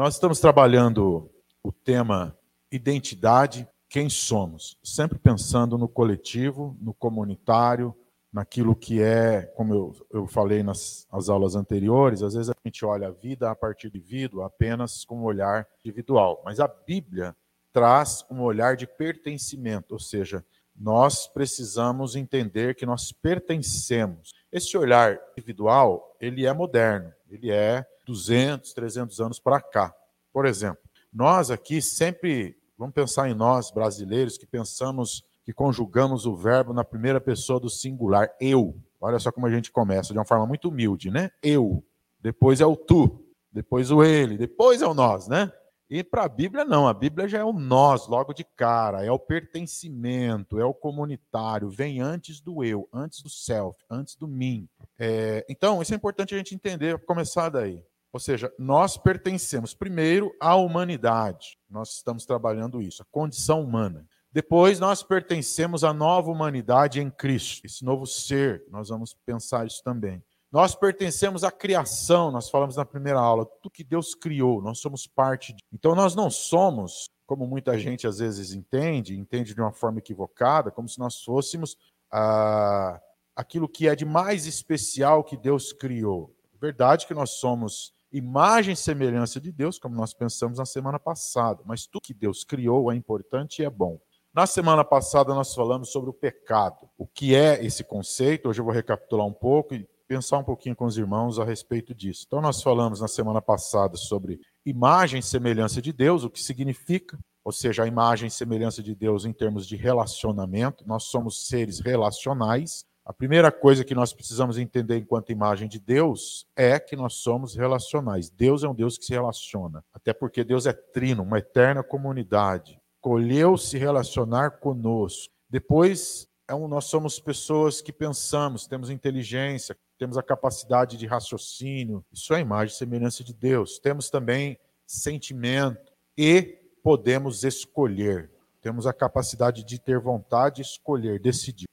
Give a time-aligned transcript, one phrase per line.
[0.00, 1.30] Nós estamos trabalhando
[1.62, 2.34] o tema
[2.72, 7.94] identidade, quem somos, sempre pensando no coletivo, no comunitário,
[8.32, 12.82] naquilo que é, como eu, eu falei nas as aulas anteriores, às vezes a gente
[12.82, 17.36] olha a vida a partir do indivíduo apenas com um olhar individual, mas a Bíblia
[17.70, 20.42] traz um olhar de pertencimento, ou seja,
[20.74, 24.32] nós precisamos entender que nós pertencemos.
[24.52, 29.94] Esse olhar individual, ele é moderno, ele é 200, 300 anos para cá.
[30.32, 30.80] Por exemplo,
[31.12, 36.84] nós aqui sempre, vamos pensar em nós brasileiros que pensamos que conjugamos o verbo na
[36.84, 38.76] primeira pessoa do singular, eu.
[39.00, 41.30] Olha só como a gente começa, de uma forma muito humilde, né?
[41.42, 41.82] Eu.
[42.20, 45.50] Depois é o tu, depois o ele, depois é o nós, né?
[45.90, 46.86] E para a Bíblia, não.
[46.86, 49.04] A Bíblia já é o nós, logo de cara.
[49.04, 51.68] É o pertencimento, é o comunitário.
[51.68, 54.68] Vem antes do eu, antes do self, antes do mim.
[54.96, 57.84] É, então, isso é importante a gente entender, começar daí.
[58.12, 61.58] Ou seja, nós pertencemos primeiro à humanidade.
[61.68, 64.06] Nós estamos trabalhando isso, a condição humana.
[64.32, 68.64] Depois, nós pertencemos à nova humanidade em Cristo, esse novo ser.
[68.70, 70.22] Nós vamos pensar isso também.
[70.52, 75.06] Nós pertencemos à criação, nós falamos na primeira aula, tudo que Deus criou, nós somos
[75.06, 75.62] parte de.
[75.72, 80.72] Então nós não somos, como muita gente às vezes entende, entende de uma forma equivocada,
[80.72, 81.76] como se nós fôssemos
[82.10, 83.00] ah,
[83.36, 86.34] aquilo que é de mais especial que Deus criou.
[86.60, 91.62] Verdade que nós somos imagem e semelhança de Deus, como nós pensamos na semana passada,
[91.64, 94.00] mas tudo que Deus criou é importante e é bom.
[94.34, 96.88] Na semana passada nós falamos sobre o pecado.
[96.98, 98.48] O que é esse conceito?
[98.48, 101.94] Hoje eu vou recapitular um pouco e pensar um pouquinho com os irmãos a respeito
[101.94, 102.24] disso.
[102.26, 107.16] Então, nós falamos na semana passada sobre imagem e semelhança de Deus, o que significa,
[107.44, 110.84] ou seja, a imagem e semelhança de Deus em termos de relacionamento.
[110.84, 112.84] Nós somos seres relacionais.
[113.06, 117.54] A primeira coisa que nós precisamos entender enquanto imagem de Deus é que nós somos
[117.54, 118.28] relacionais.
[118.28, 122.80] Deus é um Deus que se relaciona, até porque Deus é trino, uma eterna comunidade.
[123.00, 125.32] Colheu se relacionar conosco.
[125.48, 132.34] Depois, é nós somos pessoas que pensamos, temos inteligência, temos a capacidade de raciocínio, isso
[132.34, 133.78] é imagem e semelhança de Deus.
[133.78, 138.30] Temos também sentimento e podemos escolher.
[138.60, 141.68] Temos a capacidade de ter vontade, escolher, decidir.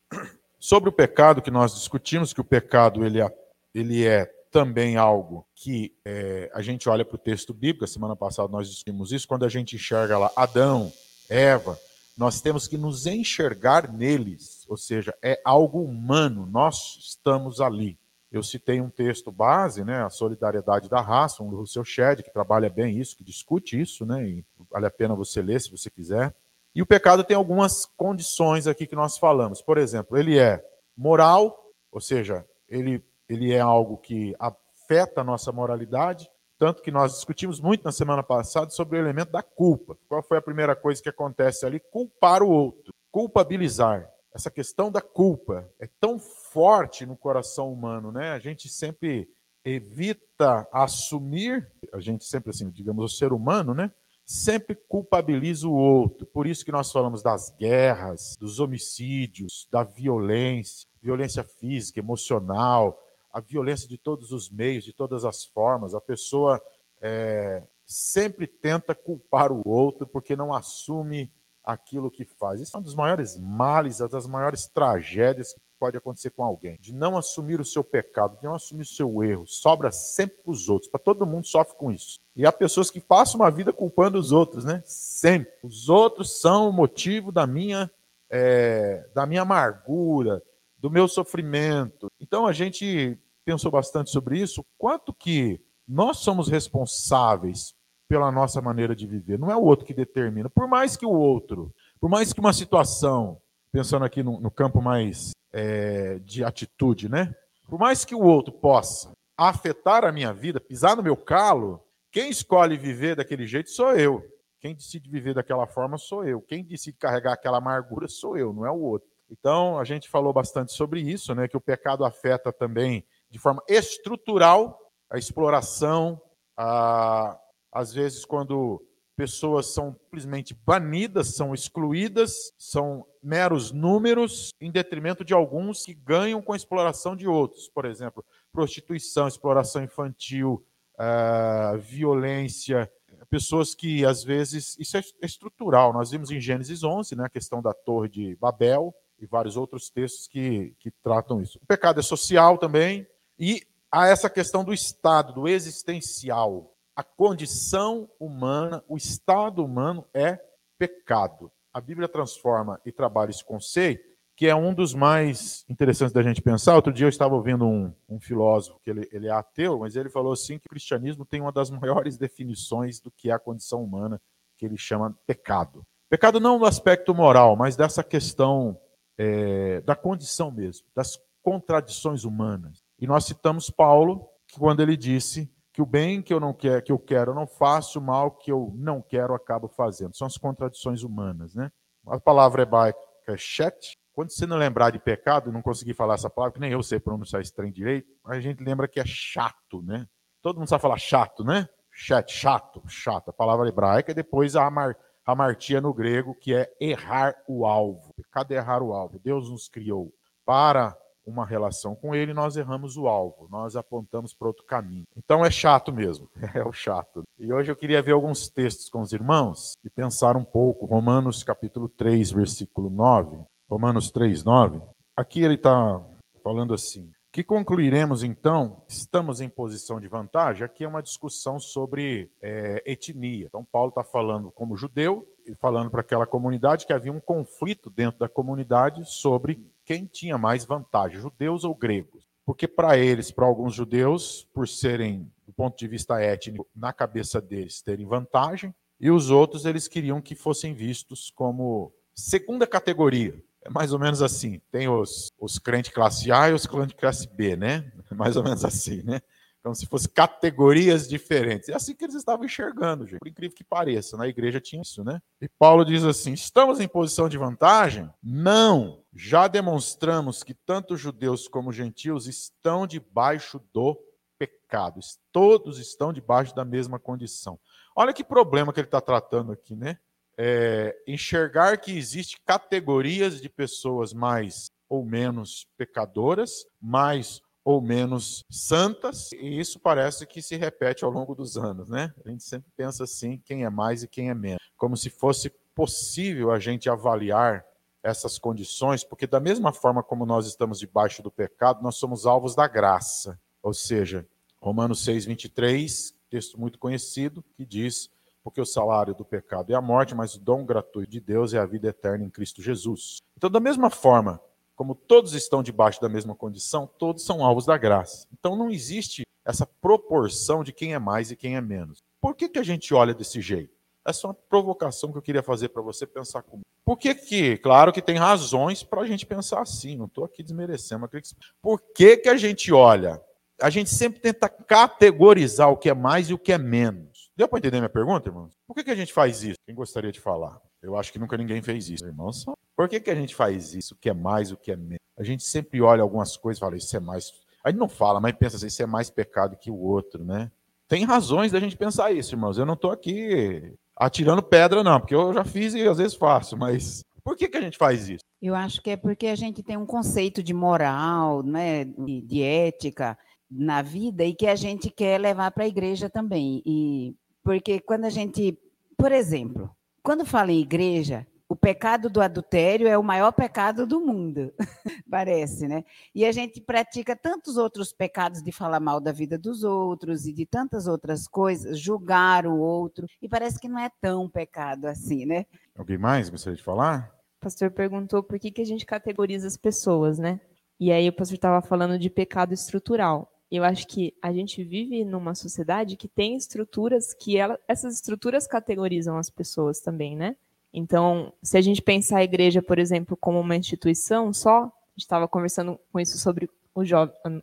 [0.59, 3.35] Sobre o pecado que nós discutimos, que o pecado ele é,
[3.73, 8.15] ele é também algo que é, a gente olha para o texto bíblico, a semana
[8.15, 10.91] passada nós discutimos isso, quando a gente enxerga lá Adão,
[11.29, 11.79] Eva,
[12.17, 17.97] nós temos que nos enxergar neles, ou seja, é algo humano, nós estamos ali.
[18.31, 22.31] Eu citei um texto base, né, a solidariedade da raça, um do Russell Shedd, que
[22.31, 25.89] trabalha bem isso, que discute isso, né, e vale a pena você ler se você
[25.89, 26.35] quiser.
[26.75, 29.61] E o pecado tem algumas condições aqui que nós falamos.
[29.61, 30.63] Por exemplo, ele é
[30.95, 36.29] moral, ou seja, ele, ele é algo que afeta a nossa moralidade,
[36.59, 39.97] tanto que nós discutimos muito na semana passada sobre o elemento da culpa.
[40.09, 41.79] Qual foi a primeira coisa que acontece ali?
[41.79, 48.33] Culpar o outro, culpabilizar essa questão da culpa é tão forte no coração humano, né?
[48.33, 49.27] A gente sempre
[49.65, 53.91] evita assumir, a gente sempre assim, digamos, o ser humano, né?
[54.23, 56.27] Sempre culpabiliza o outro.
[56.27, 62.95] Por isso que nós falamos das guerras, dos homicídios, da violência, violência física, emocional,
[63.33, 65.95] a violência de todos os meios, de todas as formas.
[65.95, 66.61] A pessoa
[67.01, 71.31] é, sempre tenta culpar o outro porque não assume
[71.67, 72.61] aquilo que faz.
[72.61, 76.77] Isso é um dos maiores males, uma das maiores tragédias que pode acontecer com alguém.
[76.79, 79.45] De não assumir o seu pecado, de não assumir o seu erro.
[79.45, 80.89] Sobra sempre para os outros.
[80.89, 82.19] Para todo mundo sofre com isso.
[82.33, 84.81] E há pessoas que passam uma vida culpando os outros, né?
[84.85, 85.51] Sempre.
[85.61, 87.91] Os outros são o motivo da minha,
[88.29, 90.41] é, da minha amargura,
[90.77, 92.07] do meu sofrimento.
[92.17, 94.65] Então a gente pensou bastante sobre isso.
[94.77, 97.75] Quanto que nós somos responsáveis
[98.07, 99.37] pela nossa maneira de viver.
[99.37, 100.49] Não é o outro que determina.
[100.49, 103.39] Por mais que o outro, por mais que uma situação,
[103.71, 107.35] pensando aqui no, no campo mais é, de atitude, né?
[107.67, 112.29] Por mais que o outro possa afetar a minha vida, pisar no meu calo, quem
[112.29, 114.23] escolhe viver daquele jeito sou eu.
[114.59, 116.41] Quem decide viver daquela forma sou eu.
[116.41, 119.07] Quem decide carregar aquela amargura sou eu, não é o outro.
[119.29, 121.47] Então, a gente falou bastante sobre isso, né?
[121.47, 124.79] Que o pecado afeta também de forma estrutural
[125.09, 126.21] a exploração,
[126.55, 127.37] a,
[127.77, 128.83] às vezes, quando
[129.15, 136.41] pessoas são simplesmente banidas, são excluídas, são meros números, em detrimento de alguns que ganham
[136.41, 137.69] com a exploração de outros.
[137.69, 140.65] Por exemplo, prostituição, exploração infantil,
[140.95, 142.91] uh, violência,
[143.29, 144.75] pessoas que às vezes.
[144.79, 145.93] Isso é estrutural.
[145.93, 149.89] Nós vimos em Gênesis 11, né, a questão da Torre de Babel e vários outros
[149.89, 151.59] textos que, que tratam isso.
[151.61, 153.07] O pecado é social também,
[153.37, 160.39] e há essa questão do Estado, do existencial a condição humana, o estado humano é
[160.79, 161.51] pecado.
[161.71, 164.03] A Bíblia transforma e trabalha esse conceito,
[164.35, 166.73] que é um dos mais interessantes da gente pensar.
[166.73, 170.09] Outro dia eu estava ouvindo um, um filósofo, que ele, ele é ateu, mas ele
[170.09, 173.83] falou assim que o cristianismo tem uma das maiores definições do que é a condição
[173.83, 174.19] humana,
[174.57, 175.85] que ele chama pecado.
[176.09, 178.75] Pecado não no aspecto moral, mas dessa questão
[179.19, 182.83] é, da condição mesmo, das contradições humanas.
[182.99, 185.47] E nós citamos Paulo, que quando ele disse
[185.77, 188.31] que o bem que eu não quero, que eu quero, eu não faço, o mal
[188.31, 190.17] que eu não quero, eu acabo fazendo.
[190.17, 191.71] São as contradições humanas, né?
[192.07, 192.97] A palavra hebraica
[193.27, 193.95] é chet.
[194.11, 196.99] Quando você não lembrar de pecado, não conseguir falar essa palavra, que nem eu sei
[196.99, 200.07] pronunciar esse trem direito, a gente lembra que é chato, né?
[200.41, 201.69] Todo mundo sabe falar chato, né?
[201.93, 203.29] Chet, chato, chato.
[203.29, 208.15] A palavra hebraica, depois a mar, hamartia no grego, que é errar o alvo.
[208.31, 209.19] Cadê errar o alvo?
[209.19, 210.11] Deus nos criou
[210.43, 210.97] para
[211.27, 215.03] uma relação com ele, nós erramos o alvo, nós apontamos para outro caminho.
[215.15, 217.23] Então é chato mesmo, é o chato.
[217.37, 220.85] E hoje eu queria ver alguns textos com os irmãos e pensar um pouco.
[220.85, 223.37] Romanos capítulo 3, versículo 9.
[223.69, 224.81] Romanos 3, 9.
[225.15, 226.01] Aqui ele está
[226.41, 228.81] falando assim: que concluiremos então?
[228.87, 230.63] Estamos em posição de vantagem?
[230.63, 233.45] Aqui é uma discussão sobre é, etnia.
[233.45, 235.23] Então, Paulo está falando como judeu
[235.55, 240.65] falando para aquela comunidade que havia um conflito dentro da comunidade sobre quem tinha mais
[240.65, 242.27] vantagem, judeus ou gregos.
[242.45, 247.41] Porque para eles, para alguns judeus, por serem, do ponto de vista étnico, na cabeça
[247.41, 253.35] deles, terem vantagem, e os outros eles queriam que fossem vistos como segunda categoria.
[253.63, 254.61] É mais ou menos assim.
[254.71, 257.91] Tem os, os crentes classe A e os crentes classe B, né?
[258.09, 259.21] É mais ou menos assim, né?
[259.67, 261.69] Como se fossem categorias diferentes.
[261.69, 263.19] É assim que eles estavam enxergando, gente.
[263.19, 265.21] Por incrível que pareça, na igreja tinha isso, né?
[265.41, 268.09] E Paulo diz assim: estamos em posição de vantagem?
[268.23, 269.03] Não.
[269.13, 273.99] Já demonstramos que tanto judeus como gentios estão debaixo do
[274.37, 274.99] pecado.
[275.31, 277.59] Todos estão debaixo da mesma condição.
[277.95, 279.97] Olha que problema que ele está tratando aqui, né?
[280.37, 289.29] é, enxergar que existe categorias de pessoas mais ou menos pecadoras, mais ou menos santas,
[289.33, 292.13] e isso parece que se repete ao longo dos anos, né?
[292.25, 295.49] A gente sempre pensa assim, quem é mais e quem é menos, como se fosse
[295.75, 297.65] possível a gente avaliar
[298.01, 302.55] essas condições, porque da mesma forma como nós estamos debaixo do pecado, nós somos alvos
[302.55, 303.37] da graça.
[303.61, 304.25] Ou seja,
[304.61, 308.09] Romanos 6:23, texto muito conhecido, que diz:
[308.45, 311.59] porque o salário do pecado é a morte, mas o dom gratuito de Deus é
[311.59, 313.21] a vida eterna em Cristo Jesus.
[313.35, 314.39] Então, da mesma forma,
[314.77, 318.27] como todos estão debaixo da mesma condição, todos são alvos da graça.
[318.31, 322.03] Então, não existe essa proporção de quem é mais e quem é menos.
[322.21, 323.75] Por que, que a gente olha desse jeito?
[324.05, 326.67] Essa é uma provocação que eu queria fazer para você pensar comigo.
[326.85, 330.43] Por que que, claro que tem razões para a gente pensar assim, não estou aqui
[330.43, 333.21] desmerecendo, mas por que que a gente olha?
[333.59, 337.31] A gente sempre tenta categorizar o que é mais e o que é menos.
[337.35, 338.53] Deu para entender minha pergunta, irmãos?
[338.67, 339.57] Por que, que a gente faz isso?
[339.65, 340.61] Quem gostaria de falar?
[340.81, 342.45] Eu acho que nunca ninguém fez isso, irmãos.
[342.77, 343.95] Por que, que a gente faz isso?
[343.95, 344.99] O que é mais, o que é menos?
[345.17, 347.33] A gente sempre olha algumas coisas e fala, isso é mais.
[347.63, 350.51] A gente não fala, mas pensa assim, isso é mais pecado que o outro, né?
[350.87, 352.59] Tem razões da gente pensar isso, irmãos.
[352.59, 356.55] Eu não estou aqui atirando pedra, não, porque eu já fiz e às vezes faço,
[356.55, 358.23] mas por que, que a gente faz isso?
[358.39, 362.43] Eu acho que é porque a gente tem um conceito de moral, né, de, de
[362.43, 363.17] ética
[363.49, 366.61] na vida e que a gente quer levar para a igreja também.
[366.63, 368.55] E porque quando a gente,
[368.95, 369.69] por exemplo,
[370.03, 374.53] quando fala em igreja, o pecado do adultério é o maior pecado do mundo,
[375.09, 375.83] parece, né?
[376.13, 380.33] E a gente pratica tantos outros pecados de falar mal da vida dos outros e
[380.33, 385.25] de tantas outras coisas, julgar o outro, e parece que não é tão pecado assim,
[385.25, 385.45] né?
[385.75, 387.11] Alguém mais gostaria de falar?
[387.37, 390.41] O pastor perguntou por que, que a gente categoriza as pessoas, né?
[390.79, 395.05] E aí o pastor estava falando de pecado estrutural eu acho que a gente vive
[395.05, 400.35] numa sociedade que tem estruturas que ela, essas estruturas categorizam as pessoas também, né?
[400.73, 405.79] Então, se a gente pensar a igreja, por exemplo, como uma instituição só, estava conversando
[405.91, 406.49] com isso sobre o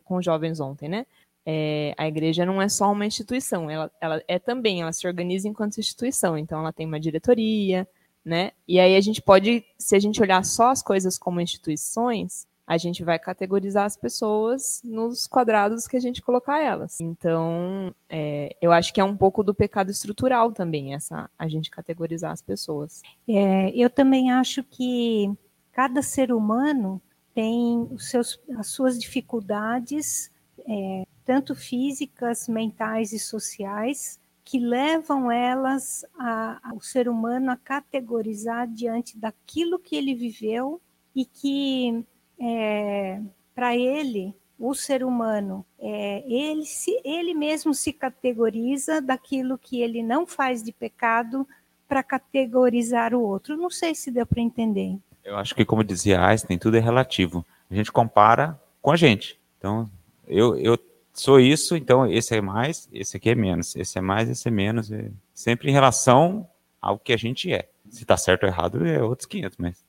[0.05, 1.05] com os jovens ontem, né?
[1.45, 5.47] É, a igreja não é só uma instituição, ela, ela é também, ela se organiza
[5.47, 7.87] enquanto instituição, então ela tem uma diretoria,
[8.23, 8.51] né?
[8.67, 12.77] E aí a gente pode, se a gente olhar só as coisas como instituições, a
[12.77, 16.99] gente vai categorizar as pessoas nos quadrados que a gente colocar elas.
[16.99, 21.69] Então, é, eu acho que é um pouco do pecado estrutural também, essa a gente
[21.69, 23.01] categorizar as pessoas.
[23.27, 25.31] É, eu também acho que
[25.71, 27.01] cada ser humano
[27.33, 30.31] tem os seus, as suas dificuldades,
[30.67, 38.67] é, tanto físicas, mentais e sociais, que levam elas, a, o ser humano, a categorizar
[38.67, 40.79] diante daquilo que ele viveu
[41.15, 42.05] e que
[42.39, 43.19] é,
[43.53, 50.01] para ele o ser humano, é, ele, se, ele mesmo se categoriza daquilo que ele
[50.01, 51.47] não faz de pecado
[51.87, 53.57] para categorizar o outro.
[53.57, 54.97] Não sei se deu para entender.
[55.23, 57.45] Eu acho que, como dizia Einstein, tudo é relativo.
[57.69, 59.39] A gente compara com a gente.
[59.57, 59.89] Então,
[60.27, 60.77] eu, eu
[61.13, 63.75] sou isso, então esse é mais, esse aqui é menos.
[63.75, 64.91] Esse é mais, esse é menos.
[64.91, 66.47] É sempre em relação
[66.81, 67.67] ao que a gente é.
[67.89, 69.83] Se está certo ou errado, é outros 500, mas...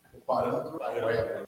[0.99, 1.47] É,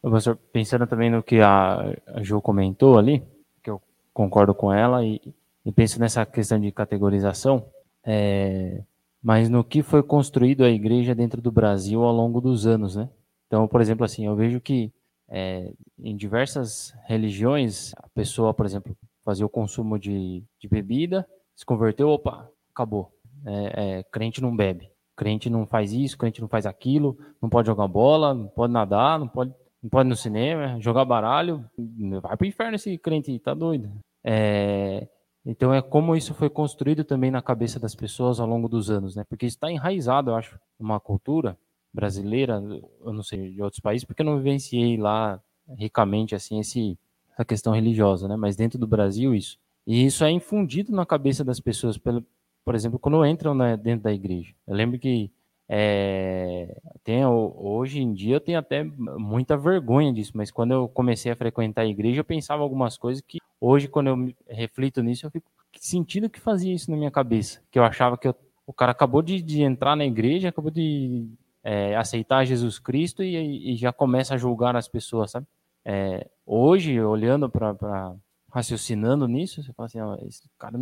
[0.00, 3.22] professor, pensando também no que a, a Ju comentou ali,
[3.62, 3.80] que eu
[4.12, 5.20] concordo com ela, e,
[5.64, 7.64] e penso nessa questão de categorização,
[8.04, 8.82] é,
[9.22, 13.08] mas no que foi construído a igreja dentro do Brasil ao longo dos anos, né?
[13.46, 14.92] Então, por exemplo, assim, eu vejo que
[15.28, 21.64] é, em diversas religiões, a pessoa, por exemplo, fazia o consumo de, de bebida, se
[21.64, 23.12] converteu, opa, acabou.
[23.44, 24.90] É, é, crente não bebe,
[25.22, 29.20] crente não faz isso, crente não faz aquilo, não pode jogar bola, não pode nadar,
[29.20, 31.64] não pode, não pode ir no cinema, jogar baralho,
[32.20, 33.88] vai pro inferno esse crente, tá doido.
[34.24, 35.06] É,
[35.46, 39.14] então é como isso foi construído também na cabeça das pessoas ao longo dos anos,
[39.14, 39.22] né?
[39.28, 41.56] Porque está enraizado, eu acho, numa cultura
[41.94, 42.60] brasileira,
[43.04, 45.40] eu não sei de outros países, porque eu não vivenciei lá
[45.78, 46.98] ricamente assim esse
[47.32, 48.34] essa questão religiosa, né?
[48.34, 52.24] Mas dentro do Brasil isso e isso é infundido na cabeça das pessoas, pelo,
[52.64, 54.54] por exemplo, quando entram né, dentro da igreja.
[54.66, 55.30] Eu lembro que
[55.68, 61.32] é, tem, hoje em dia eu tenho até muita vergonha disso, mas quando eu comecei
[61.32, 65.30] a frequentar a igreja, eu pensava algumas coisas que hoje, quando eu reflito nisso, eu
[65.30, 67.62] fico sentindo que fazia isso na minha cabeça.
[67.70, 68.34] Que eu achava que eu,
[68.66, 71.26] o cara acabou de, de, entrar na igreja, acabou de
[71.64, 75.46] é, aceitar Jesus Cristo e, e, já começa a julgar as pessoas, sabe?
[75.84, 78.14] É, hoje, olhando para.
[78.50, 80.78] raciocinando nisso, você fala assim: ó, esse cara,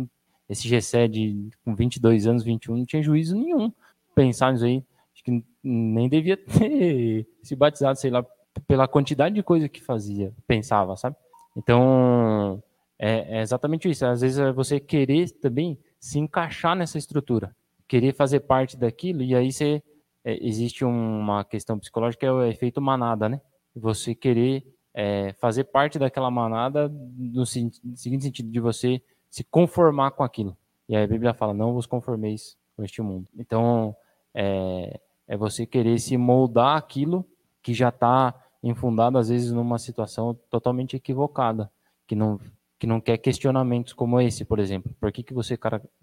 [0.51, 3.71] esse Gessé de com 22 anos, 21, não tinha juízo nenhum
[4.13, 4.83] pensar nisso aí.
[5.13, 8.25] Acho que nem devia ter se batizado, sei lá,
[8.67, 11.15] pela quantidade de coisa que fazia, pensava, sabe?
[11.55, 12.61] Então,
[12.99, 14.05] é, é exatamente isso.
[14.05, 17.55] Às vezes é você querer também se encaixar nessa estrutura,
[17.87, 19.81] querer fazer parte daquilo, e aí você,
[20.25, 23.39] é, existe uma questão psicológica é o efeito manada, né?
[23.73, 29.01] Você querer é, fazer parte daquela manada no seguinte sentido de você
[29.31, 30.55] se conformar com aquilo.
[30.87, 33.27] E aí a Bíblia fala: não vos conformeis com este mundo.
[33.35, 33.95] Então,
[34.35, 37.25] é, é você querer se moldar aquilo
[37.63, 41.71] que já está infundado, às vezes, numa situação totalmente equivocada,
[42.05, 42.39] que não,
[42.77, 44.93] que não quer questionamentos como esse, por exemplo.
[44.99, 45.57] Por que, que você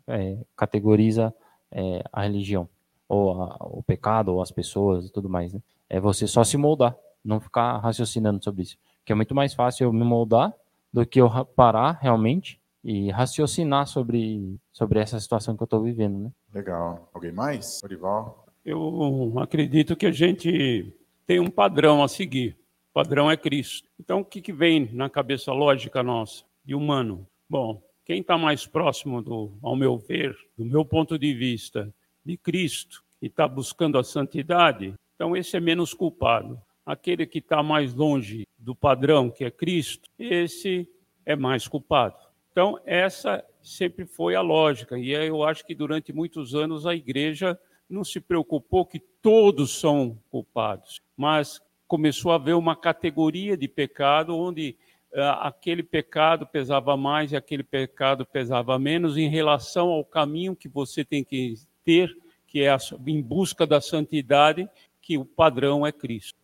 [0.07, 1.33] é, categoriza
[1.71, 2.69] é, a religião,
[3.09, 5.53] ou a, o pecado, ou as pessoas e tudo mais?
[5.53, 5.61] Né?
[5.89, 8.77] É você só se moldar, não ficar raciocinando sobre isso.
[9.05, 10.53] Que é muito mais fácil eu me moldar
[10.93, 16.19] do que eu parar realmente e raciocinar sobre, sobre essa situação que eu estou vivendo,
[16.21, 16.33] né?
[16.55, 17.11] Legal.
[17.13, 17.83] Alguém mais?
[17.85, 18.47] Orival?
[18.65, 22.57] Eu acredito que a gente tem um padrão a seguir.
[22.91, 23.87] O padrão é Cristo.
[24.01, 27.27] Então, o que, que vem na cabeça lógica nossa, de humano?
[27.47, 32.39] Bom, quem está mais próximo, do, ao meu ver, do meu ponto de vista, de
[32.39, 36.59] Cristo, e está buscando a santidade, então esse é menos culpado.
[36.87, 40.89] Aquele que está mais longe do padrão, que é Cristo, esse
[41.27, 42.28] é mais culpado.
[42.59, 44.99] Então, essa sempre foi a lógica.
[44.99, 47.57] E eu acho que durante muitos anos a igreja
[47.89, 54.37] não se preocupou que todos são culpados, mas começou a haver uma categoria de pecado
[54.37, 54.77] onde
[55.15, 60.69] uh, aquele pecado pesava mais e aquele pecado pesava menos em relação ao caminho que
[60.69, 62.13] você tem que ter,
[62.45, 64.69] que é a, em busca da santidade,
[65.01, 66.37] que o padrão é Cristo.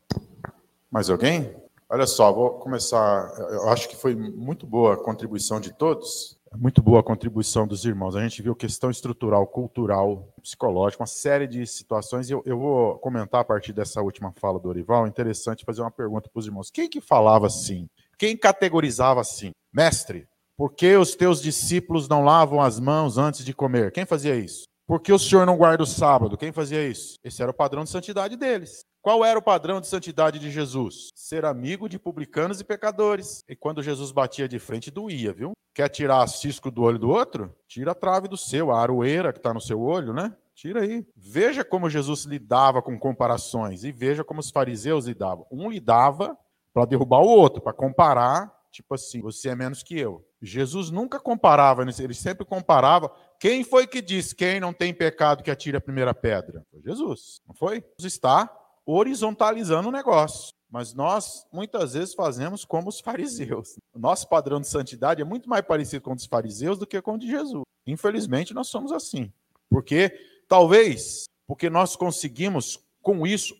[0.93, 1.64] Mais alguém?
[1.89, 3.33] Olha só, vou começar.
[3.51, 7.85] Eu acho que foi muito boa a contribuição de todos, muito boa a contribuição dos
[7.85, 8.15] irmãos.
[8.15, 12.31] A gente viu questão estrutural, cultural, psicológica, uma série de situações.
[12.31, 15.07] E eu, eu vou comentar a partir dessa última fala do Orival.
[15.07, 16.71] Interessante fazer uma pergunta para os irmãos.
[16.71, 17.89] Quem que falava assim?
[18.17, 19.51] Quem categorizava assim?
[19.73, 23.91] Mestre, por que os teus discípulos não lavam as mãos antes de comer?
[23.91, 24.65] Quem fazia isso?
[24.87, 26.37] Por que o senhor não guarda o sábado?
[26.37, 27.19] Quem fazia isso?
[27.25, 28.85] Esse era o padrão de santidade deles.
[29.05, 31.11] Qual era o padrão de santidade de Jesus?
[31.15, 33.45] Ser amigo de publicanos e pecadores.
[33.47, 35.53] E quando Jesus batia de frente, doía, viu?
[35.75, 37.55] Quer tirar cisco do olho do outro?
[37.69, 40.35] Tira a trave do seu, a aroeira que está no seu olho, né?
[40.55, 41.07] Tira aí.
[41.15, 45.47] Veja como Jesus lidava com comparações e veja como os fariseus lidavam.
[45.53, 46.35] Um lidava
[46.73, 50.27] para derrubar o outro, para comparar, tipo assim, você é menos que eu.
[50.41, 53.13] Jesus nunca comparava, ele sempre comparava.
[53.39, 56.65] Quem foi que disse quem não tem pecado que atire a primeira pedra?
[56.71, 57.85] Foi Jesus, não foi?
[57.99, 58.51] Jesus está
[58.87, 60.55] horizontalizando o negócio.
[60.71, 63.77] Mas nós, muitas vezes, fazemos como os fariseus.
[63.95, 67.01] O nosso padrão de santidade é muito mais parecido com o dos fariseus do que
[67.01, 67.63] com o de Jesus.
[67.87, 69.33] Infelizmente, nós somos assim.
[69.71, 70.11] Porque,
[70.49, 73.55] talvez, porque nós conseguimos com isso,